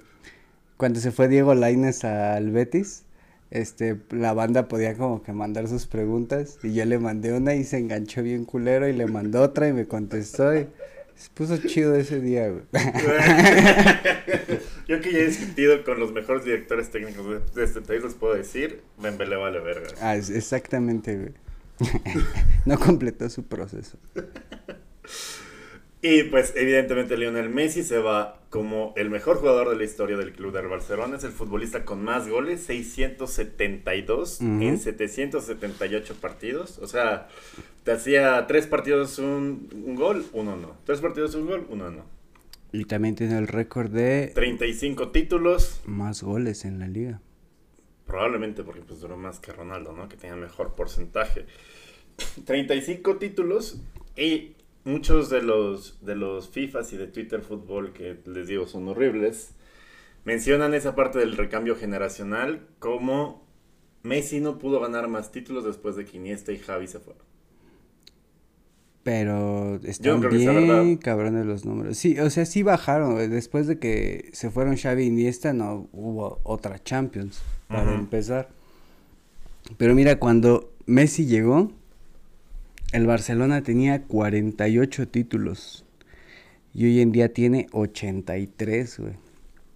[0.76, 3.04] Cuando se fue Diego Lainez al Betis,
[3.50, 7.62] este, la banda podía como que mandar sus preguntas y yo le mandé una y
[7.62, 10.66] se enganchó bien culero y le mandó otra y me contestó y
[11.14, 12.64] se puso chido ese día, güey.
[14.88, 18.34] Yo que ya he discutido con los mejores directores técnicos de, este país, les puedo
[18.34, 19.88] decir, Dembélé vale verga.
[20.00, 21.32] Ah, exactamente, güey.
[22.66, 23.98] no completó su proceso.
[26.06, 30.32] Y pues evidentemente Lionel Messi se va como el mejor jugador de la historia del
[30.32, 31.16] club del Barcelona.
[31.16, 34.62] Es el futbolista con más goles, 672 Ujú.
[34.62, 36.78] en 778 partidos.
[36.80, 37.28] O sea,
[37.84, 40.76] te hacía tres partidos un, un gol, uno no.
[40.84, 42.04] Tres partidos un gol, uno no.
[42.70, 47.20] Y también tiene el récord de 35 títulos, más goles en la liga.
[48.06, 50.08] Probablemente porque pues duró más que Ronaldo, ¿no?
[50.08, 51.46] Que tenía mejor porcentaje.
[52.44, 53.80] 35 títulos
[54.16, 54.52] y
[54.84, 59.54] muchos de los de los FIFAs y de Twitter Fútbol que les digo son horribles
[60.24, 63.44] mencionan esa parte del recambio generacional como
[64.04, 67.22] Messi no pudo ganar más títulos después de que Iniesta y Javi se fueron.
[69.02, 70.82] Pero Yo están verdad.
[70.82, 71.96] bien cabrones los números.
[71.98, 73.16] Sí, o sea, sí bajaron.
[73.30, 77.42] Después de que se fueron Xavi y Iniesta, no hubo otra Champions,
[77.74, 78.48] para empezar.
[79.76, 81.72] Pero mira, cuando Messi llegó,
[82.92, 85.84] el Barcelona tenía 48 títulos.
[86.72, 89.12] Y hoy en día tiene 83, güey.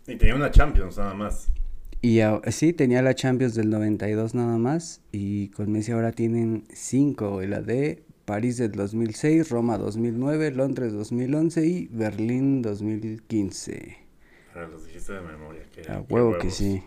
[0.07, 1.49] Y tenía una Champions nada más.
[2.01, 5.01] Y a- sí, tenía la Champions del 92 nada más.
[5.13, 7.47] Y con Messi ahora tienen 5, güey.
[7.49, 13.97] La de París del 2006, Roma 2009, Londres 2011 y Berlín 2015.
[14.55, 15.63] Ahora los dijiste de memoria.
[15.75, 16.83] Que, A huevo que sí.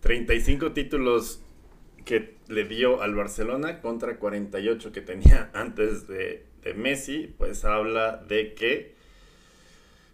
[0.00, 1.42] 35 títulos
[2.04, 6.44] que le dio al Barcelona contra 48 que tenía antes de,
[6.76, 8.94] Messi, pues habla de que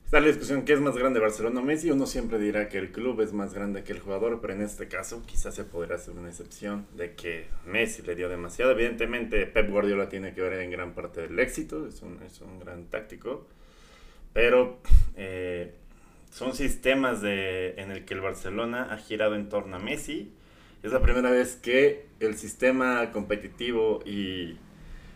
[0.07, 1.91] está la discusión que es más grande Barcelona o Messi.
[1.91, 4.89] Uno siempre dirá que el club es más grande que el jugador, pero en este
[4.89, 8.71] caso quizás se podrá hacer una excepción de que Messi le dio demasiado.
[8.71, 12.59] Evidentemente Pep Guardiola tiene que ver en gran parte del éxito, es un, es un
[12.59, 13.47] gran táctico,
[14.33, 14.79] pero
[15.17, 15.75] eh,
[16.31, 20.31] son sistemas de, en el que el Barcelona ha girado en torno a Messi.
[20.83, 24.57] Es la primera vez que el sistema competitivo y,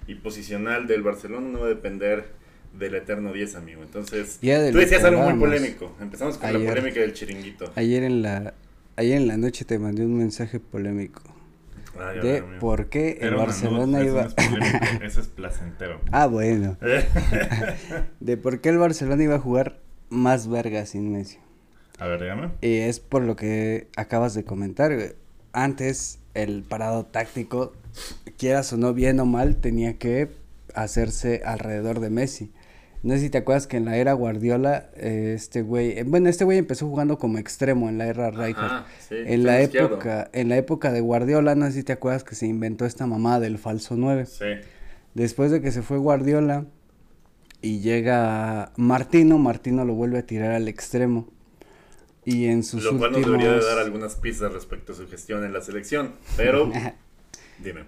[0.06, 2.26] y posicional del Barcelona no va a depender
[2.78, 3.82] del eterno 10, amigo.
[3.82, 5.94] Entonces, tú decías algo muy polémico.
[6.00, 7.70] Empezamos con la polémica del chiringuito.
[7.76, 8.54] Ayer en la
[8.96, 11.22] ayer en la noche te mandé un mensaje polémico
[11.98, 12.58] Ay, de mío.
[12.60, 16.00] por qué el Barcelona iba Eso no es polémico, eso es placentero.
[16.12, 16.76] Ah, bueno.
[18.20, 19.78] De por qué el Barcelona iba a jugar
[20.12, 21.38] más verga sin Messi.
[21.98, 22.50] A ver, dígame.
[22.60, 25.12] Y es por lo que acabas de comentar, güey.
[25.52, 27.72] Antes, el parado táctico,
[28.38, 30.28] quieras o no, bien o mal, tenía que
[30.74, 32.50] hacerse alrededor de Messi.
[33.02, 36.28] No sé si te acuerdas que en la era Guardiola, eh, este güey, eh, bueno,
[36.28, 38.84] este güey empezó jugando como extremo en la era Rijkaard.
[39.00, 39.88] Sí, en la izquierdo.
[39.88, 43.06] época, en la época de Guardiola, no sé si te acuerdas que se inventó esta
[43.06, 44.26] mamada del falso 9.
[44.26, 44.44] Sí.
[45.14, 46.66] Después de que se fue Guardiola
[47.62, 51.28] y llega Martino, Martino lo vuelve a tirar al extremo.
[52.24, 53.40] Y en sus Lo cual nos últimos...
[53.40, 56.12] debería de dar algunas pistas respecto a su gestión en la selección.
[56.36, 56.70] Pero,
[57.64, 57.84] dime.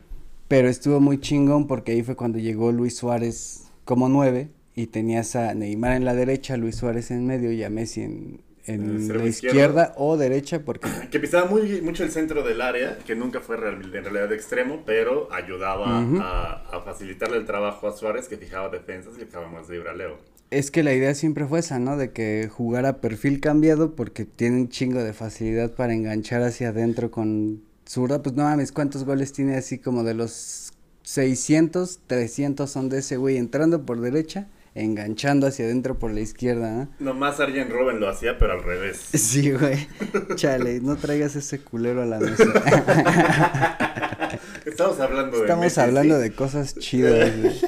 [0.49, 5.37] Pero estuvo muy chingón porque ahí fue cuando llegó Luis Suárez como nueve y tenías
[5.37, 9.27] a Neymar en la derecha, Luis Suárez en medio y a Messi en, en la
[9.27, 13.57] izquierda, o derecha porque Que pisaba muy, mucho el centro del área, que nunca fue
[13.57, 18.37] real- en realidad de extremo, pero ayudaba a, a facilitarle el trabajo a Suárez, que
[18.37, 20.19] fijaba defensas y dejaba más libre a Leo.
[20.51, 21.97] Es que la idea siempre fue esa, ¿no?
[21.97, 27.11] De que jugara perfil cambiado porque tiene un chingo de facilidad para enganchar hacia adentro
[27.11, 28.23] con zurda.
[28.23, 30.73] Pues no mames, ¿cuántos goles tiene así como de los
[31.03, 36.71] 600, 300 son de ese güey entrando por derecha, enganchando hacia adentro por la izquierda,
[36.73, 36.89] ¿no?
[36.99, 38.99] Nomás Arjen Robben lo hacía, pero al revés.
[39.15, 39.87] Sí, güey.
[40.35, 42.45] Chale, no traigas ese culero a la mesa.
[44.67, 46.23] Estamos hablando de Estamos Messi, hablando sí.
[46.23, 47.55] de cosas chidas, güey.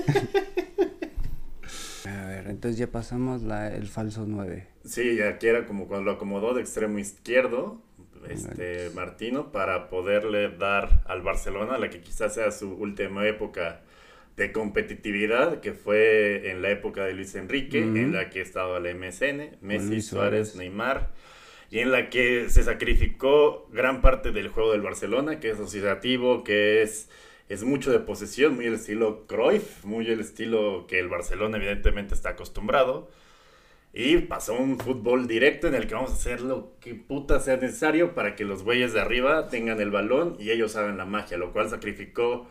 [2.06, 4.66] A ver, entonces ya pasamos la, el falso 9.
[4.84, 7.82] Sí, aquí era como cuando lo acomodó de extremo izquierdo,
[8.28, 13.82] este Martino, para poderle dar al Barcelona la que quizás sea su última época
[14.36, 17.96] de competitividad, que fue en la época de Luis Enrique, Ujú.
[17.96, 20.56] en la que estaba la MSN, Messi, Luis Suárez, Suárez.
[20.56, 21.10] Neymar,
[21.70, 26.44] y en la que se sacrificó gran parte del juego del Barcelona, que es asociativo,
[26.44, 27.08] que es,
[27.48, 32.14] es mucho de posesión, muy el estilo Cruyff, muy el estilo que el Barcelona evidentemente
[32.14, 33.10] está acostumbrado.
[33.92, 37.56] Y pasó un fútbol directo en el que vamos a hacer lo que puta sea
[37.56, 41.38] necesario para que los güeyes de arriba tengan el balón y ellos hagan la magia,
[41.38, 42.46] lo cual sacrificó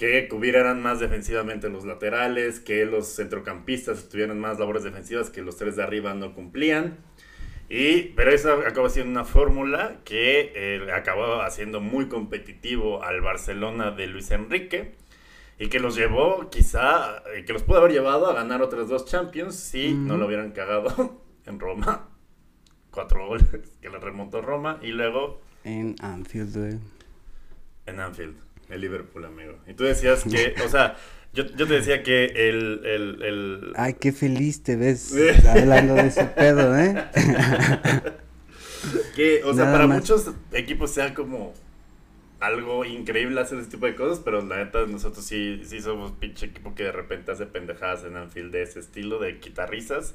[0.00, 5.58] que cubrieran más defensivamente los laterales, que los centrocampistas tuvieran más labores defensivas que los
[5.58, 6.96] tres de arriba no cumplían.
[7.68, 13.90] Y, pero eso acabó siendo una fórmula que eh, acabó haciendo muy competitivo al Barcelona
[13.90, 14.94] de Luis Enrique
[15.58, 19.04] y que los llevó quizá, eh, que los pudo haber llevado a ganar otras dos
[19.04, 22.08] Champions si no lo hubieran cagado en Roma.
[22.90, 23.46] Cuatro goles
[23.82, 26.80] que le remontó Roma y luego En Anfield,
[27.84, 29.58] en Anfield, el Liverpool, amigo.
[29.66, 30.96] Y tú decías que, o sea,
[31.32, 32.80] yo, yo te decía que el...
[32.84, 35.14] el, el Ay, qué feliz te ves
[35.46, 37.04] hablando de ese pedo, ¿eh?
[39.14, 39.98] que, o sea, Nada para más.
[40.00, 41.52] muchos equipos sea como
[42.40, 46.46] algo increíble hacer ese tipo de cosas, pero la neta nosotros sí, sí somos pinche
[46.46, 50.14] equipo que de repente hace pendejadas en Anfield de ese estilo, de quitar risas.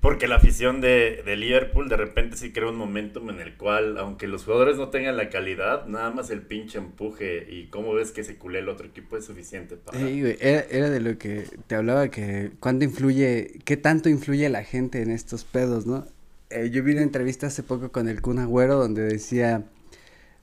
[0.00, 3.98] Porque la afición de, de Liverpool de repente sí crea un momentum en el cual,
[3.98, 8.12] aunque los jugadores no tengan la calidad, nada más el pinche empuje y cómo ves
[8.12, 9.98] que se culé el otro equipo es suficiente para...
[9.98, 14.62] Sí, güey, era, de lo que te hablaba que cuánto influye, qué tanto influye la
[14.62, 16.06] gente en estos pedos, ¿no?
[16.50, 19.64] Eh, yo vi una entrevista hace poco con el Kun Agüero donde decía,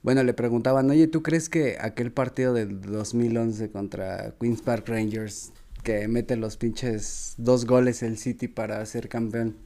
[0.02, 5.54] bueno, le preguntaban, oye, ¿tú crees que aquel partido del 2011 contra Queens Park Rangers,
[5.84, 9.56] que mete los pinches dos goles el City para ser campeón,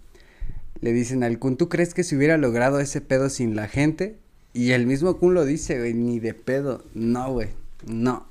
[0.83, 4.18] le dicen al Kun, ¿tú crees que se hubiera logrado ese pedo sin la gente?
[4.52, 7.48] Y el mismo Kun lo dice, güey, ni de pedo, no, güey,
[7.87, 8.26] no.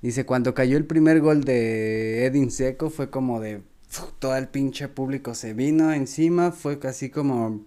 [0.00, 3.62] Dice, cuando cayó el primer gol de Edin Seco fue como de
[4.18, 7.60] todo el pinche público se vino encima, fue casi como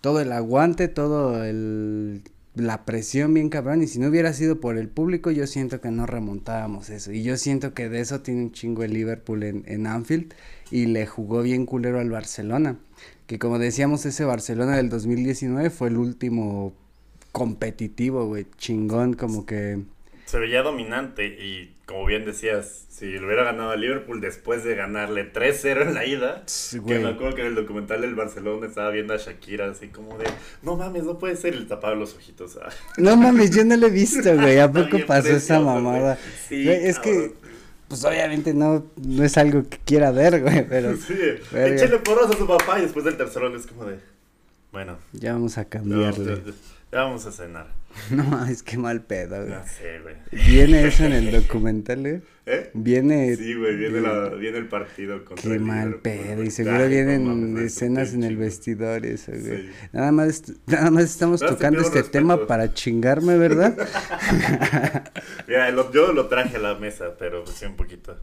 [0.00, 2.22] todo el aguante, todo el
[2.56, 5.90] la presión bien cabrón y si no hubiera sido por el público yo siento que
[5.90, 7.12] no remontábamos eso.
[7.12, 10.34] Y yo siento que de eso tiene un chingo el Liverpool en, en Anfield
[10.70, 12.78] y le jugó bien culero al Barcelona
[13.26, 16.72] que como decíamos ese Barcelona del 2019 fue el último
[17.32, 19.82] competitivo güey chingón como que
[20.36, 24.74] Se veía dominante y como bien decías, si lo hubiera ganado a Liverpool después de
[24.74, 28.66] ganarle 3-0 en la ida, Sí, que me acuerdo que en el documental del Barcelona
[28.66, 30.26] estaba viendo a Shakira así como de,
[30.60, 32.58] no mames, no puede ser, le tapaba los ojitos.
[32.98, 34.58] No mames, yo no lo he visto, güey.
[34.58, 36.18] ¿A poco pasó esa precioso, mamada?
[36.46, 37.14] Sí, Güey, es cabrón.
[37.30, 37.34] que,
[37.88, 41.14] pues obviamente no, no es algo que quiera ver, güey, pero Sí,
[41.54, 44.00] échale porros a su papá y después del tercer gol es como de,
[44.70, 46.36] bueno, ya vamos a cambiarle.
[46.44, 46.52] ya-
[46.92, 47.66] ya vamos a cenar.
[48.10, 49.48] No mames, qué mal pedo, güey.
[49.54, 50.16] No sé, güey.
[50.30, 52.20] Viene eso en el documental, güey.
[52.44, 52.70] ¿Eh?
[52.74, 53.34] Viene.
[53.36, 56.42] Sí, güey, viene, la, viene el partido contra Qué el mal pedo.
[56.42, 59.62] Y seguro Ay, vienen escenas en el vestidor eso, güey.
[59.62, 59.70] Sí.
[59.92, 62.10] Nada más, nada más estamos tocando este respeto.
[62.18, 63.74] tema para chingarme, ¿verdad?
[65.48, 68.20] Mira, lo- yo lo traje a la mesa, pero pues, sí un poquito.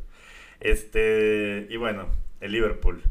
[0.60, 2.08] Este, y bueno,
[2.42, 3.02] el Liverpool.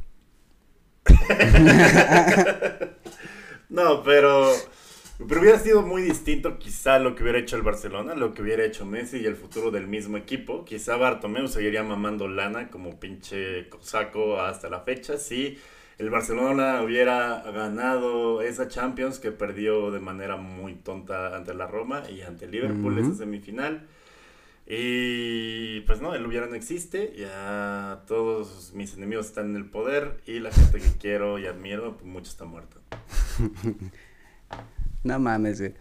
[3.69, 4.53] no, pero,
[5.29, 8.65] pero hubiera sido muy distinto quizá lo que hubiera hecho el Barcelona, lo que hubiera
[8.65, 10.65] hecho Messi y el futuro del mismo equipo.
[10.65, 15.19] Quizá Bartomeu seguiría mamando lana como pinche cosaco hasta la fecha.
[15.19, 15.59] Si
[15.99, 22.03] el Barcelona hubiera ganado esa Champions que perdió de manera muy tonta ante la Roma
[22.11, 23.09] y ante el Liverpool Ujú.
[23.11, 23.87] esa semifinal.
[24.67, 30.21] Y pues no, el hubiera no existe, ya todos mis enemigos están en el poder
[30.25, 32.81] y la gente que quiero y admiro, pues mucho está muerto.
[35.05, 35.75] No mames, güey.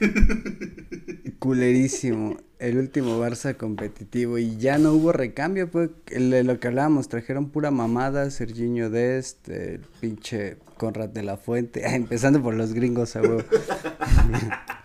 [1.38, 2.36] Culerísimo.
[2.58, 7.50] El último Barça competitivo y ya no hubo recambio, pues, el lo que hablábamos, trajeron
[7.50, 13.14] pura mamada, Serginho Dest, el pinche Conrad de la Fuente, ah, empezando por los gringos,
[13.14, 13.44] a huevo.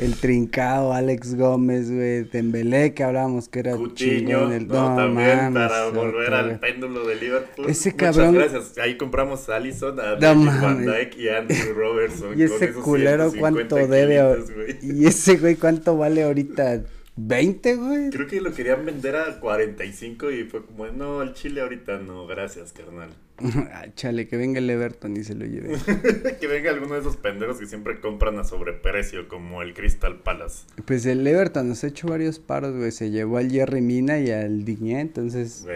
[0.00, 4.52] el Trincao, Alex Gómez, güey, Dembélé, que hablábamos que era chingón.
[4.52, 4.66] El...
[4.68, 7.66] no, también mames, para volver otra al péndulo de Liverpool.
[7.68, 8.78] Ese Muchas cabrón- gracias.
[8.78, 10.86] Ahí compramos a Allison, a No Van.
[10.86, 12.38] Dijk y a Andrew Robertson.
[12.38, 14.42] Y ese culero 150 cuánto debe.
[14.54, 14.78] güey.
[14.82, 16.82] Y ese güey cuánto vale ahorita.
[17.18, 18.10] ¿20, güey?
[18.10, 22.26] Creo que lo querían vender a 45 y fue como, no, al Chile ahorita no,
[22.26, 23.10] gracias, carnal.
[23.72, 25.76] Ah, Chale, que venga el Everton y se lo lleve.
[26.40, 30.64] que venga alguno de esos pendejos que siempre compran a sobreprecio, como el Crystal Palace.
[30.84, 32.90] Pues el Everton nos ha hecho varios paros, güey.
[32.92, 35.66] Se llevó al Jerry Mina y al Digné, entonces.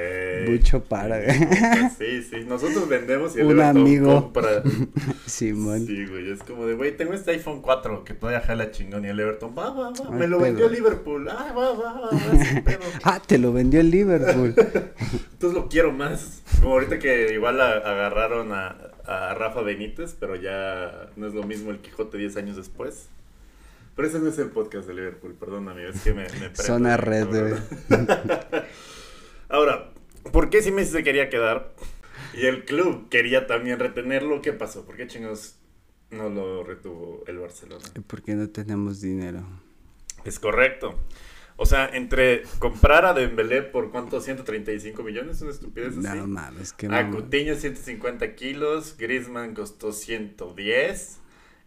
[0.48, 1.34] Mucho para, güey.
[1.98, 4.22] Sí, sí, nosotros vendemos y el Un Everton amigo.
[4.22, 4.62] compra.
[5.26, 5.86] Simón.
[5.86, 9.08] Sí, güey, es como de, güey, tengo este iPhone 4 que todavía jala chingón y
[9.08, 10.46] el Everton, va, va, va, Ay, me lo pedo.
[10.48, 12.10] vendió Liverpool, ah, va, va, va, va.
[13.04, 14.54] Ah, te lo vendió el Liverpool.
[14.56, 16.42] Entonces lo quiero más.
[16.60, 21.42] Como ahorita que igual a- agarraron a, a Rafa Benítez, pero ya no es lo
[21.44, 23.08] mismo el Quijote 10 años después.
[23.96, 26.96] Pero ese no es el podcast de Liverpool, perdón amigo, es que me, me Zona
[26.96, 27.54] red, güey.
[29.48, 29.90] Ahora,
[30.32, 31.72] ¿por qué si Messi se quería quedar
[32.32, 34.42] y el club quería también retenerlo?
[34.42, 34.84] ¿Qué pasó?
[34.84, 35.56] ¿Por qué chingados
[36.10, 37.84] no lo retuvo el Barcelona?
[38.06, 39.44] Porque no tenemos dinero.
[40.24, 40.98] Es correcto.
[41.56, 46.18] O sea, entre comprar a Dembélé por cuánto, 135 millones, una estupidez así.
[46.18, 47.10] No mames, qué A mamá.
[47.10, 51.20] Coutinho 150 kilos, Griezmann costó 110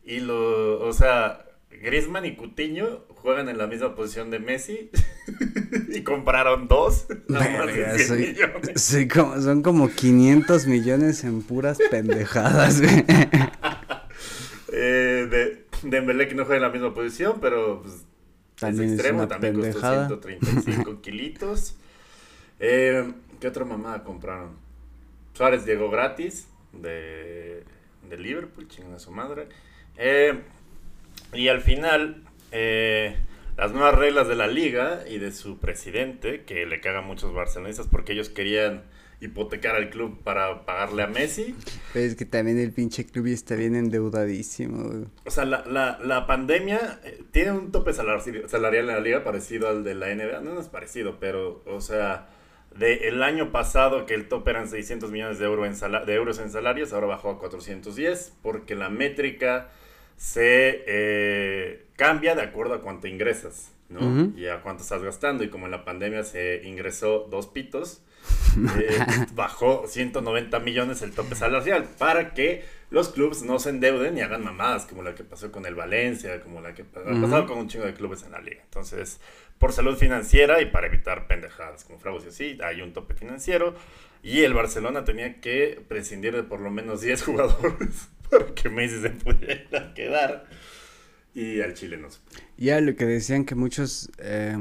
[0.04, 4.90] y lo, o sea, Griezmann y Coutinho juegan en la misma posición de Messi
[5.90, 7.06] y compraron dos.
[7.30, 8.36] Verga, 100 soy-
[8.76, 12.82] soy como- son como 500 millones en puras pendejadas.
[14.80, 18.06] Eh, de Dembélé que no juega en la misma posición, pero pues,
[18.60, 20.08] También es es extremo, una también pendejada.
[20.08, 21.76] costó 135 kilitos.
[22.60, 24.56] Eh, ¿Qué otra mamada compraron?
[25.34, 27.64] Suárez llegó gratis de,
[28.10, 29.48] de Liverpool, chingan a su madre.
[29.98, 30.42] Eh,
[31.34, 33.16] y al final, eh,
[33.58, 37.88] las nuevas reglas de la liga y de su presidente, que le cagan muchos barcelonistas
[37.88, 38.84] porque ellos querían
[39.20, 41.56] hipotecar al club para pagarle a Messi.
[41.94, 45.06] Pero es que también el pinche club está bien endeudadísimo, güey.
[45.26, 49.24] O sea, la, la, la pandemia eh, tiene un tope salar- salarial en la liga
[49.24, 50.42] parecido al de la NBA.
[50.42, 52.30] No, no es parecido, pero, o sea,
[52.76, 55.74] de el año pasado que el tope eran 600 millones de, euro en
[56.06, 59.70] de euros en salarios, ahora bajó a 410 porque la métrica
[60.16, 64.00] se eh, cambia de acuerdo a cuánto ingresas, ¿no?
[64.00, 64.38] Ujú.
[64.38, 65.44] Y a cuánto estás gastando.
[65.44, 68.02] Y como en la pandemia se ingresó dos pitos,
[68.80, 69.00] eh,
[69.34, 74.44] bajó 190 millones el tope salarial para que los clubes no se endeuden y hagan
[74.44, 77.22] mamadas como la que pasó con el Valencia, como la que pa- ha Ujú.
[77.22, 78.62] pasado con un chingo de clubes en la liga.
[78.64, 79.20] Entonces,
[79.60, 83.76] por salud financiera y para evitar pendejadas como fraudes y así, hay un tope financiero
[84.24, 89.02] y el Barcelona tenía que prescindir de por lo menos 10 jugadores para que Messi
[89.02, 90.46] se pudiera quedar
[91.40, 92.40] y al Chile no se pudo.
[92.58, 94.58] Ya lo que decían que muchos eh,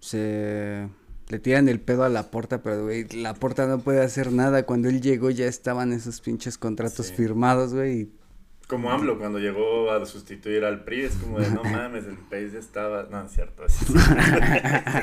[0.00, 0.88] se
[1.28, 4.64] le tiran el pedo a la porta, pero güey, la porta no puede hacer nada.
[4.64, 7.14] Cuando él llegó ya estaban esos pinches contratos Sí.
[7.14, 8.00] firmados, güey.
[8.00, 8.12] y-
[8.66, 12.52] Como AMLO cuando llegó a sustituir al PRI, es como de no mames, el país
[12.52, 13.06] ya estaba.
[13.10, 13.62] No, es cierto.
[13.68, 13.84] Sí,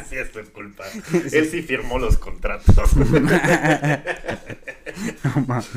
[0.10, 0.84] sí, es tu culpa.
[1.32, 2.76] Él sí firmó los contratos.
[5.24, 5.70] No mames.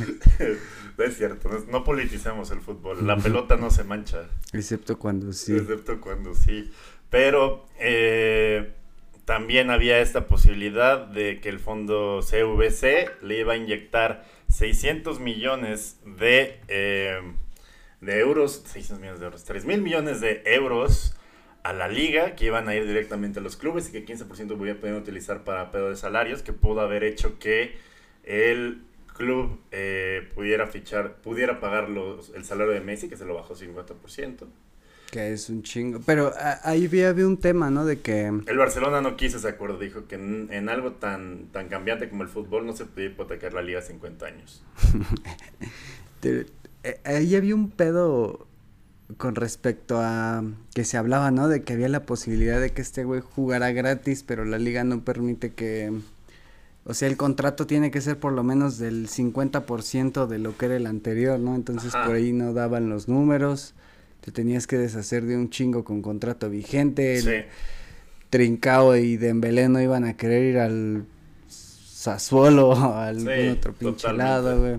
[0.99, 3.07] No es cierto, no, politicemos el fútbol.
[3.07, 5.57] La pelota no se mancha, Excepto cuando sí.
[5.57, 6.71] excepto cuando sí.
[7.09, 8.73] Pero eh,
[9.25, 15.99] también había esta posibilidad de que el fondo CVC le iba a inyectar 600 millones
[16.05, 17.21] de, eh,
[18.01, 21.17] de euros, 600 millones de euros, 3 mil millones de euros
[21.63, 24.71] a la liga que iban a ir directamente a los clubes y que 15% voy
[24.71, 27.77] a poder utilizar para pedo de salarios que pudo haber hecho que
[28.25, 28.83] el
[29.13, 33.55] club eh, pudiera fichar, pudiera pagar los, el salario de Messi que se lo bajó
[33.55, 34.47] 50%.
[35.11, 36.01] Que es un chingo.
[36.07, 37.85] Pero a- ahí había, había un tema, ¿no?
[37.85, 41.69] De que El Barcelona no quiso ese acuerdo, dijo que en, en algo tan, tan
[41.69, 44.65] cambiante como el fútbol no se podía hipotecar la liga a 50 años.
[46.21, 46.47] te-
[46.85, 48.47] eh, ahí había un pedo
[49.19, 50.43] con respecto a
[50.75, 51.49] que se hablaba, ¿no?
[51.49, 55.05] De que había la posibilidad de que este güey jugara gratis, pero la liga no
[55.05, 55.93] permite que...
[56.85, 60.67] O sea, el contrato tiene que ser por lo menos del 50% de lo que
[60.67, 61.55] era el anterior, ¿no?
[61.55, 62.07] Entonces Ajá.
[62.07, 63.75] por ahí no daban los números,
[64.21, 67.31] te tenías que deshacer de un chingo con contrato vigente, el Sí.
[68.31, 71.05] Trincao y Dembélé no iban a querer ir al
[71.49, 74.77] Sassuolo o a algún Sí, otro pinche lado, güey.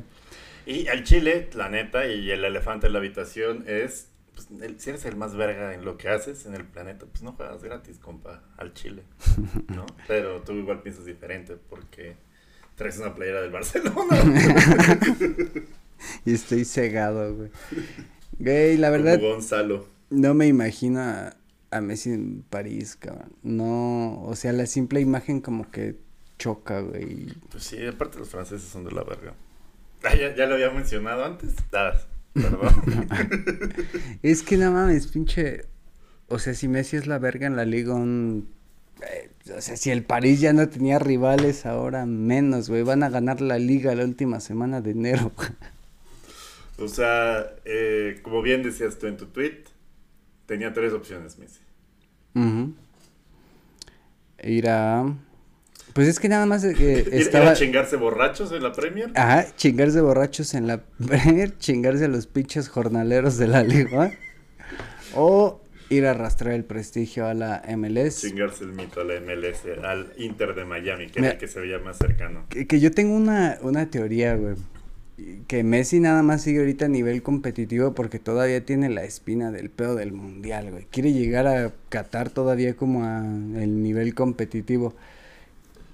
[0.66, 4.90] Y al Chile, la neta, y el elefante en la habitación es, pues, el- si
[4.92, 7.98] eres el más verga en lo que haces en el planeta, pues no juegas gratis,
[8.00, 9.04] compa, al Chile,
[9.70, 9.86] ¿no?
[10.08, 12.16] Pero tú igual piensas diferente porque
[12.76, 14.18] traes una playera del Barcelona.
[16.26, 17.50] Y estoy cegado, güey.
[18.40, 19.88] Güey, la verdad, Como Gonzalo.
[20.10, 21.34] no me imagino a,
[21.72, 23.32] a Messi en París, cabrón.
[23.42, 25.96] No, o sea, la simple imagen como que
[26.40, 27.28] choca, güey.
[27.52, 29.34] Pues sí, aparte los franceses son de la verga.
[30.04, 31.56] Ah, ya, ya lo había mencionado antes.
[31.72, 31.94] Ah,
[32.38, 32.74] perdón.
[34.24, 35.66] Es que no mames, pinche.
[36.28, 38.50] O sea, si Messi es la verga en la liga, un.
[39.02, 42.84] eh, o sea, si el París ya no tenía rivales, ahora menos, güey.
[42.84, 45.32] Van a ganar la liga la última semana de enero.
[46.80, 49.64] o sea, eh, como bien decías tú en tu tweet,
[50.46, 51.60] tenía tres opciones, Messi.
[52.36, 52.74] Ujú.
[54.44, 55.16] Ir a.
[55.94, 56.74] Pues es que nada más eh,
[57.08, 57.52] ir estaba.
[57.52, 59.12] a chingarse borrachos en la Premier.
[59.16, 64.12] Ajá, chingarse borrachos en la Premier, chingarse a los pinches jornaleros de la liga.
[65.16, 68.22] O ir a arrastrar el prestigio a la MLS.
[68.22, 71.28] Chingarse el mito a la MLS, al Inter de Miami, que Mira.
[71.28, 72.46] era el que se veía más cercano.
[72.50, 74.56] Que, que yo tengo una, una teoría, güey.
[75.48, 79.70] Que Messi nada más sigue ahorita a nivel competitivo porque todavía tiene la espina del
[79.70, 80.88] pedo del mundial, güey.
[80.90, 84.96] Quiere llegar a Qatar todavía como a el nivel competitivo.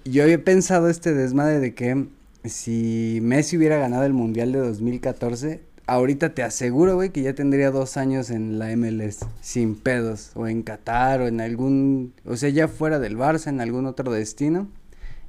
[0.10, 2.08] Yo había pensado este desmadre de que
[2.44, 7.70] si Messi hubiera ganado el mundial de 2014, ahorita te aseguro, güey, que ya tendría
[7.70, 12.50] dos años en la MLS, sin pedos, o en Qatar, o en algún, o sea,
[12.50, 14.68] ya fuera del Barça, en algún otro destino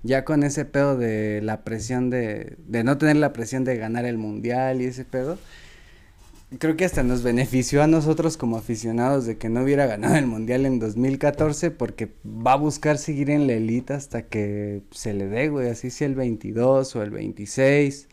[0.02, 4.04] ya con ese pedo de la presión de, de no tener la presión de ganar
[4.06, 5.38] el mundial y ese pedo,
[6.58, 10.26] creo que hasta nos benefició a nosotros como aficionados de que no hubiera ganado el
[10.26, 15.26] mundial en 2014 porque va a buscar seguir en la elite hasta que se le
[15.28, 18.08] dé, güey, así sea el 22 o el 26,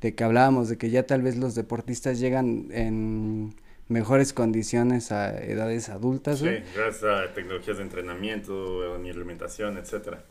[0.00, 3.54] de que hablábamos de que ya tal vez los deportistas llegan en
[3.88, 6.62] mejores condiciones a edades adultas, Sí, güey.
[6.74, 10.24] gracias a tecnologías de entrenamiento, a mi alimentación, etcétera.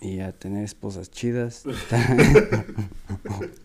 [0.00, 1.64] Y a tener esposas chidas.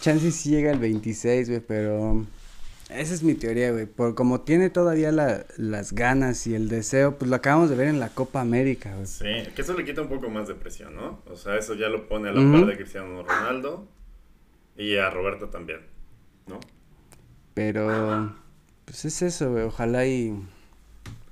[0.00, 2.24] Chance sí llega el 26, güey, pero
[2.90, 3.86] esa es mi teoría, güey.
[3.86, 7.88] Por como tiene todavía la- las ganas y el deseo, pues lo acabamos de ver
[7.88, 9.06] en la Copa América, güey.
[9.06, 11.20] Sí, que eso le quita un poco más de presión, ¿no?
[11.30, 12.52] O sea, eso ya lo pone a la Ujú.
[12.52, 13.86] par de Cristiano Ronaldo
[14.76, 15.80] y a Roberto también,
[16.46, 16.60] ¿no?
[17.54, 18.34] Pero,
[18.84, 19.64] pues es eso, güey.
[19.64, 20.34] Ojalá y.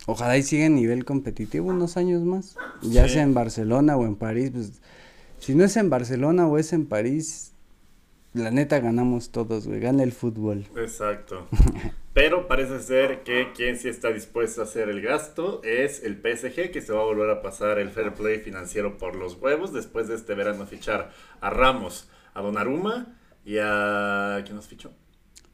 [0.06, 2.56] Ojalá y siga en nivel competitivo unos años más.
[2.82, 3.14] Ya Sí.
[3.14, 4.72] sea en Barcelona o en París, pues.
[5.38, 7.49] Si no es en Barcelona o es en París,
[8.32, 9.80] la neta ganamos todos, güey.
[9.80, 10.66] Gana el fútbol.
[10.76, 11.48] Exacto.
[12.12, 16.70] Pero parece ser que quien sí está dispuesto a hacer el gasto es el PSG,
[16.72, 20.08] que se va a volver a pasar el fair play financiero por los huevos después
[20.08, 24.40] de este verano fichar a Ramos, a Donnarumma y a...
[24.44, 24.90] ¿Quién nos fichó?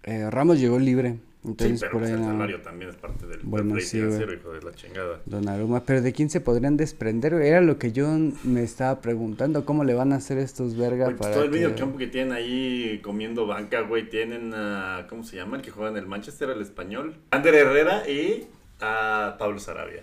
[0.03, 1.19] Eh, Ramos llegó libre.
[1.45, 4.35] Entonces sí, pero por pues el no- salario también es parte del Bueno, sí, financiero,
[4.35, 5.21] hijo de la chingada.
[5.27, 7.35] Donnarumma, pero ¿de quién se podrían desprender?
[7.35, 8.09] Era lo que yo
[8.43, 11.51] me estaba preguntando, ¿cómo le van a hacer estos verga Güey, pues para todo el
[11.75, 15.07] que- que tienen ahí comiendo banca, güey, tienen a...
[15.09, 15.57] ¿Cómo se llama?
[15.59, 17.15] El que juega en el Manchester, el español.
[17.31, 18.47] Ander Herrera y
[18.81, 20.03] a Pablo Sarabia.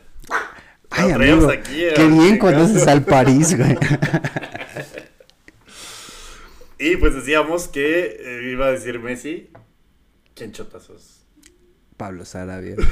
[0.91, 3.75] Ay, amigo, aquí, qué bien conoces al París, güey.
[6.79, 9.49] Y pues decíamos que eh, iba a decir Messi,
[10.35, 11.22] ¿quién chotazos?
[11.97, 12.75] Pablo Sarabia.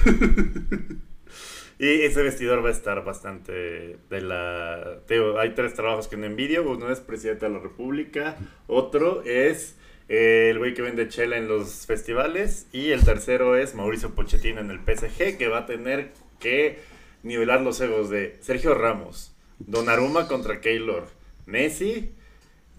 [1.81, 4.99] Y ese vestidor va a estar bastante de la...
[5.09, 6.69] digo, hay tres trabajos que no envidio.
[6.69, 8.37] Uno es presidente de la República.
[8.67, 9.77] Otro es
[10.07, 12.67] eh, el güey que vende chela en los festivales.
[12.71, 16.77] Y el tercero es Mauricio Pochettino en el PSG, que va a tener que
[17.23, 21.07] nivelar los egos de Sergio Ramos, Donnarumma contra Keylor,
[21.47, 22.11] Messi,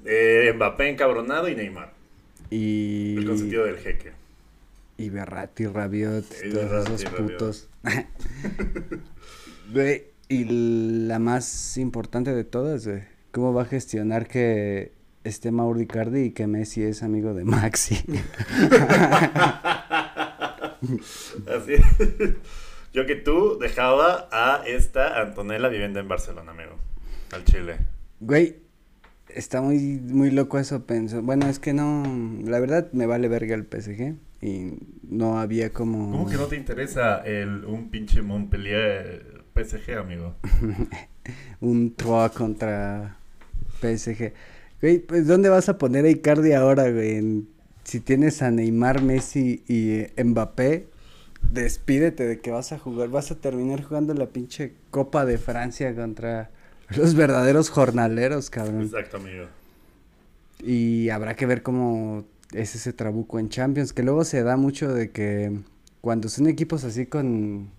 [0.05, 1.93] eh, Mbappé encabronado y Neymar.
[2.51, 3.17] Y...
[3.17, 4.13] El consentido del jeque.
[4.97, 7.69] Y Berratti, Rabiot, todos Berratti, esos putos.
[9.73, 10.45] Güey, y
[11.07, 13.05] la más importante de todas, güey.
[13.31, 14.93] ¿Cómo va a gestionar que
[15.25, 17.95] esté Mauro Icardi y que Messi es amigo de Maxi?
[21.47, 21.77] Así.
[22.93, 26.77] Yo que tú dejaba a esta Antonella viviendo en Barcelona, amigo.
[27.33, 27.79] Al Chile.
[28.21, 28.57] Güey,
[29.29, 31.23] está muy, muy loco eso, pensó.
[31.23, 32.03] Bueno, es que no,
[32.45, 34.73] la verdad me vale verga el PSG y
[35.09, 36.11] no había como...
[36.11, 40.35] ¿Cómo que no te interesa el, un pinche Montpellier PSG, amigo?
[41.61, 43.17] un Troa contra
[43.81, 44.33] PSG.
[44.81, 47.17] Güey, pues ¿dónde vas a poner a Icardi ahora, güey?
[47.17, 47.49] En-
[47.85, 50.87] si tienes a Neymar, Messi y eh, Mbappé,
[51.51, 53.09] despídete de que vas a jugar.
[53.09, 56.51] Vas a terminar jugando la pinche Copa de Francia contra
[56.97, 58.83] los verdaderos jornaleros, cabrón.
[58.83, 59.47] Exacto, amigo.
[60.65, 62.25] Y habrá que ver cómo
[62.55, 65.53] es ese trabuco en Champions, que luego se da mucho de que
[66.01, 67.71] cuando son equipos así con,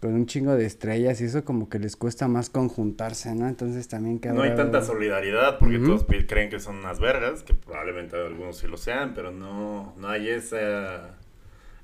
[0.00, 3.48] con un chingo de estrellas y eso como que les cuesta más conjuntarse, ¿no?
[3.48, 5.86] Entonces también que No hay tanta solidaridad porque Ujú.
[5.86, 9.94] todos pi- creen que son unas vergas, que probablemente algunos sí lo sean, pero no,
[9.98, 11.18] no hay esa,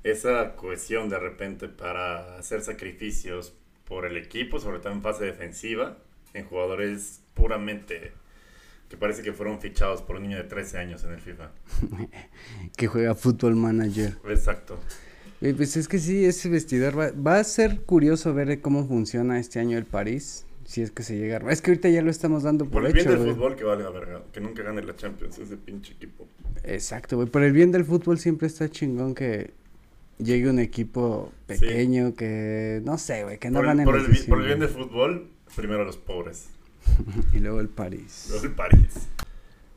[0.03, 3.53] esa cohesión de repente para hacer sacrificios
[3.85, 5.97] por el equipo, sobre todo en fase defensiva,
[6.33, 8.11] en jugadores puramente
[8.89, 11.51] que parece que fueron fichados por un niño de 13 años en el FIFA.
[12.75, 14.17] que juega fútbol manager.
[14.27, 14.79] Exacto.
[15.41, 19.39] Y pues es que sí, ese vestidor va, va a ser curioso ver cómo funciona
[19.39, 20.45] este año el París.
[20.65, 21.39] Si es que se llega.
[21.49, 23.09] Es que ahorita ya lo estamos dando por, Por el hecho.
[23.09, 26.27] bien del fútbol que vale la verga, que nunca gane la Champions ese pinche equipo.
[26.63, 27.27] Exacto, güey.
[27.27, 29.51] Por el bien del fútbol siempre está chingón que
[30.19, 32.81] llegue un equipo pequeño que.
[32.83, 35.29] No sé, güey, que no por, el, gane por, el, por el bien del fútbol,
[35.55, 36.49] primero los pobres.
[37.33, 38.29] Y luego el París.
[38.31, 39.07] Los de París.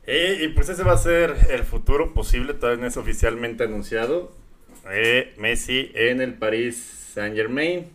[0.05, 4.35] Eh, y pues ese va a ser el futuro posible, todavía no es oficialmente anunciado.
[4.91, 7.87] Eh, Messi en el París Saint Germain.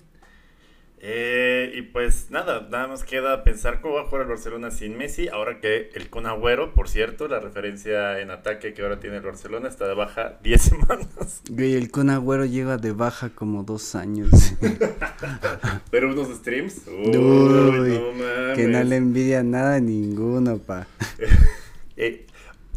[1.01, 4.97] Eh, y pues nada, nada más queda pensar cómo va a jugar el Barcelona sin
[4.99, 5.29] Messi.
[5.29, 9.23] Ahora que el Kun Agüero, por cierto, la referencia en ataque que ahora tiene el
[9.23, 11.43] Barcelona, está de baja 10 semanas.
[11.51, 14.31] Güey, el Kun Agüero lleva de baja como dos años.
[15.91, 16.83] Pero unos streams.
[16.89, 18.57] Uy, Uy, no mames.
[18.57, 20.87] que no le envidia nada a ninguno, pa.
[22.01, 22.27] Eh,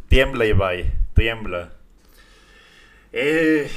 [0.07, 1.73] tiembla, Ibai, tiembla.
[3.13, 3.69] Eh,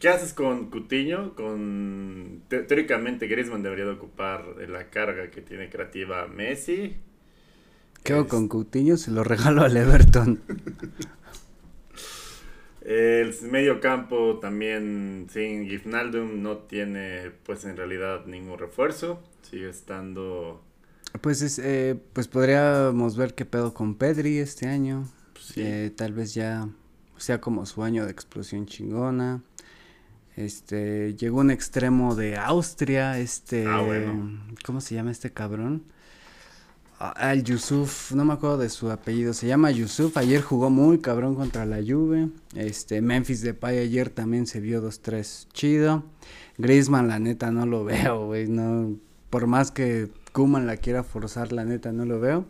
[0.00, 1.34] ¿Qué haces con Cutiño?
[1.34, 6.96] Con te- teóricamente Griezmann debería de ocupar la carga que tiene creativa Messi.
[8.02, 8.96] ¿Qué hago Es- con Coutinho?
[8.96, 10.40] Se lo regalo al Everton.
[12.82, 19.20] El medio campo también sin Gifnaldum no tiene pues en realidad ningún refuerzo.
[19.42, 20.62] Sigue estando
[21.20, 25.08] Pues es, eh, pues podríamos ver qué pedo con Pedri este año.
[25.32, 26.68] pues, sí, Eh, tal vez ya
[27.16, 29.42] sea como su año de explosión chingona.
[30.38, 34.38] Este, llegó un extremo de Austria, este, Ah, bueno.
[34.64, 35.82] ¿cómo se llama este cabrón?
[37.00, 40.98] Ah, Al Yusuf, no me acuerdo de su apellido, se llama Yusuf, ayer jugó muy
[40.98, 46.04] cabrón contra la Juve, este, Memphis Depay ayer también se vio 2-3 chido,
[46.56, 48.96] Griezmann la neta no lo veo, güey, no,
[49.30, 52.46] por más que Kuman la quiera forzar, la neta no lo veo,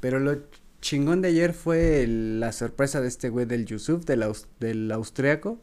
[0.00, 0.36] pero lo
[0.82, 4.90] chingón de ayer fue el- la sorpresa de este güey del Yusuf, del, aus- del
[4.92, 5.58] austriaco,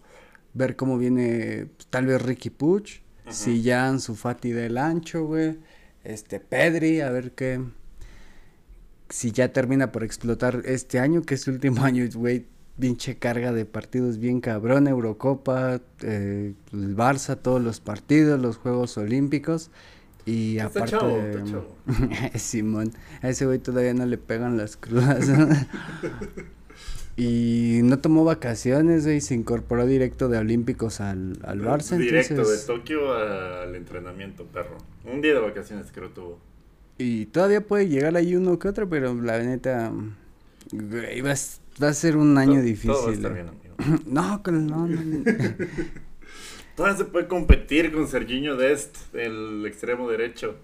[0.53, 5.59] ver cómo viene pues, tal vez Ricky Puch, si ya Ansu Fati del ancho, güey,
[6.03, 7.61] este Pedri, a ver qué,
[9.09, 12.45] si ya termina por explotar este año, que es su último año, güey,
[12.79, 18.97] pinche carga de partidos bien cabrón, Eurocopa, eh, el Barça, todos los partidos, los Juegos
[18.97, 19.69] Olímpicos.
[20.23, 21.77] Y Está aparte, chavo, está chavo.
[22.35, 25.27] Simón, a ese güey todavía no le pegan las crudas.
[27.17, 31.97] y no tomó vacaciones, güey, se incorporó directo de Olímpicos al, al Barça.
[31.97, 34.77] Directo entonces, de Tokio al entrenamiento, perro.
[35.05, 36.39] Un día de vacaciones creo tuvo.
[36.97, 39.91] Y todavía puede llegar ahí uno que otro, pero la neta,
[40.71, 41.33] güey, va,
[41.83, 42.91] va a ser un año Todo- difícil.
[42.91, 44.03] Todo va a estar bien, amigo.
[44.05, 45.23] No, con- no, no, no.
[46.75, 50.55] Todavía se puede competir con Serginho Dest, el extremo derecho.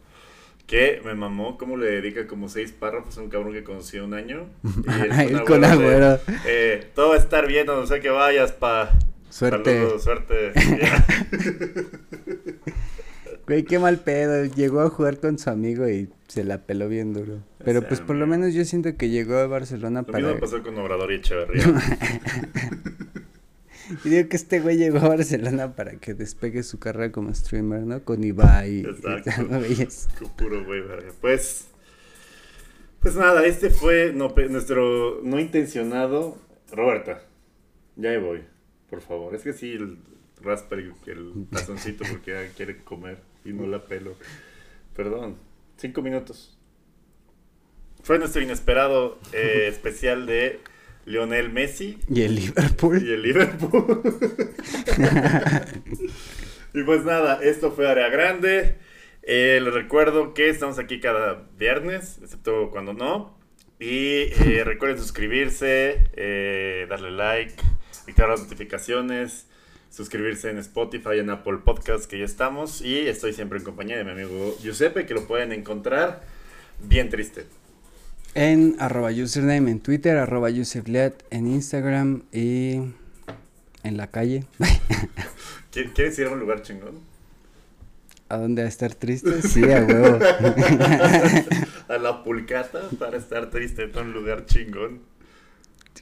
[0.68, 4.14] Que me mamó cómo le dedica como seis párrafos a un cabrón que conoció un
[4.14, 4.48] año.
[5.28, 6.20] Y El Agüero.
[6.46, 8.92] eh, todo va a estar bien donde sea que vayas, pa.
[9.30, 9.78] Suerte.
[9.80, 10.52] Saludos, suerte.
[13.48, 14.44] Güey, qué mal pedo.
[14.44, 17.40] Llegó a jugar con su amigo y se la peló bien duro.
[17.64, 20.20] Pero pues por lo menos yo siento que llegó a Barcelona Lo para...
[20.26, 21.64] mismo pasó con Obrador y Echeverría.
[24.04, 27.82] Y digo que este güey llegó a Barcelona para que despegue su carrera como streamer,
[27.82, 28.04] ¿no?
[28.04, 28.80] Con Ibai.
[28.80, 28.84] y-.
[28.84, 31.12] Qué puro güey, verga.
[31.22, 31.68] Pues.
[33.00, 36.38] Pues nada, este fue no, nuestro no intencionado.
[36.72, 37.22] Roberta,
[37.96, 38.44] ya ahí voy,
[38.90, 39.34] por favor.
[39.36, 40.00] Es que sí, el
[40.42, 44.16] raspa el, el tazoncito porque ya quiere comer y no la pelo.
[44.96, 45.38] Perdón,
[45.78, 46.58] cinco minutos.
[48.04, 50.60] Fue nuestro inesperado eh, especial de
[51.08, 53.02] Lionel Messi Y el Liverpool.
[53.02, 54.02] y el Liverpool.
[56.74, 58.76] y pues nada, esto fue Área Grande.
[59.24, 63.38] Eh, les recuerdo que estamos aquí cada viernes, excepto cuando no.
[63.80, 67.54] Y eh, recuerden suscribirse, eh, darle like,
[68.06, 69.48] activar las notificaciones,
[69.90, 72.82] suscribirse en Spotify, en Apple Podcast, que ya estamos.
[72.82, 76.22] Y estoy siempre en compañía de mi amigo Giuseppe, que lo pueden encontrar
[76.82, 77.46] bien triste.
[78.40, 82.74] En arroba username en Twitter, arroba Yuseflet en Instagram y
[83.84, 84.46] en la calle.
[85.74, 87.00] ¿Qui- ¿Quieres ir a un lugar chingón?
[88.30, 89.42] ¿A dónde a estar triste?
[89.42, 90.20] Sí, a huevo.
[91.88, 95.02] a la pulcata para estar triste en un lugar chingón.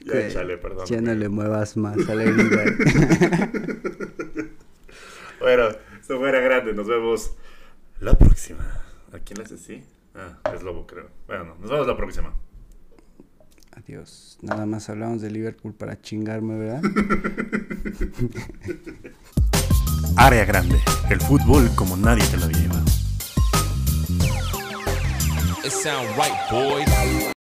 [0.04, 0.86] Ya, chale, perdón.
[0.88, 2.24] Ya no le muevas más la.
[5.40, 5.68] Bueno,
[6.00, 6.72] esto fue Era grande.
[6.74, 7.32] Nos vemos
[8.00, 8.82] la próxima.
[9.12, 9.82] ¿A quién le hace así?
[10.16, 11.10] Ah, es lobo, creo.
[11.26, 12.34] Bueno, no, nos vemos la próxima.
[13.72, 14.38] Adiós.
[14.40, 16.82] Nada más hablamos de Liverpool para chingarme, ¿verdad?
[20.16, 22.84] Área grande, el fútbol como nadie te lo había llevado.
[25.62, 27.35] It sound right, boys.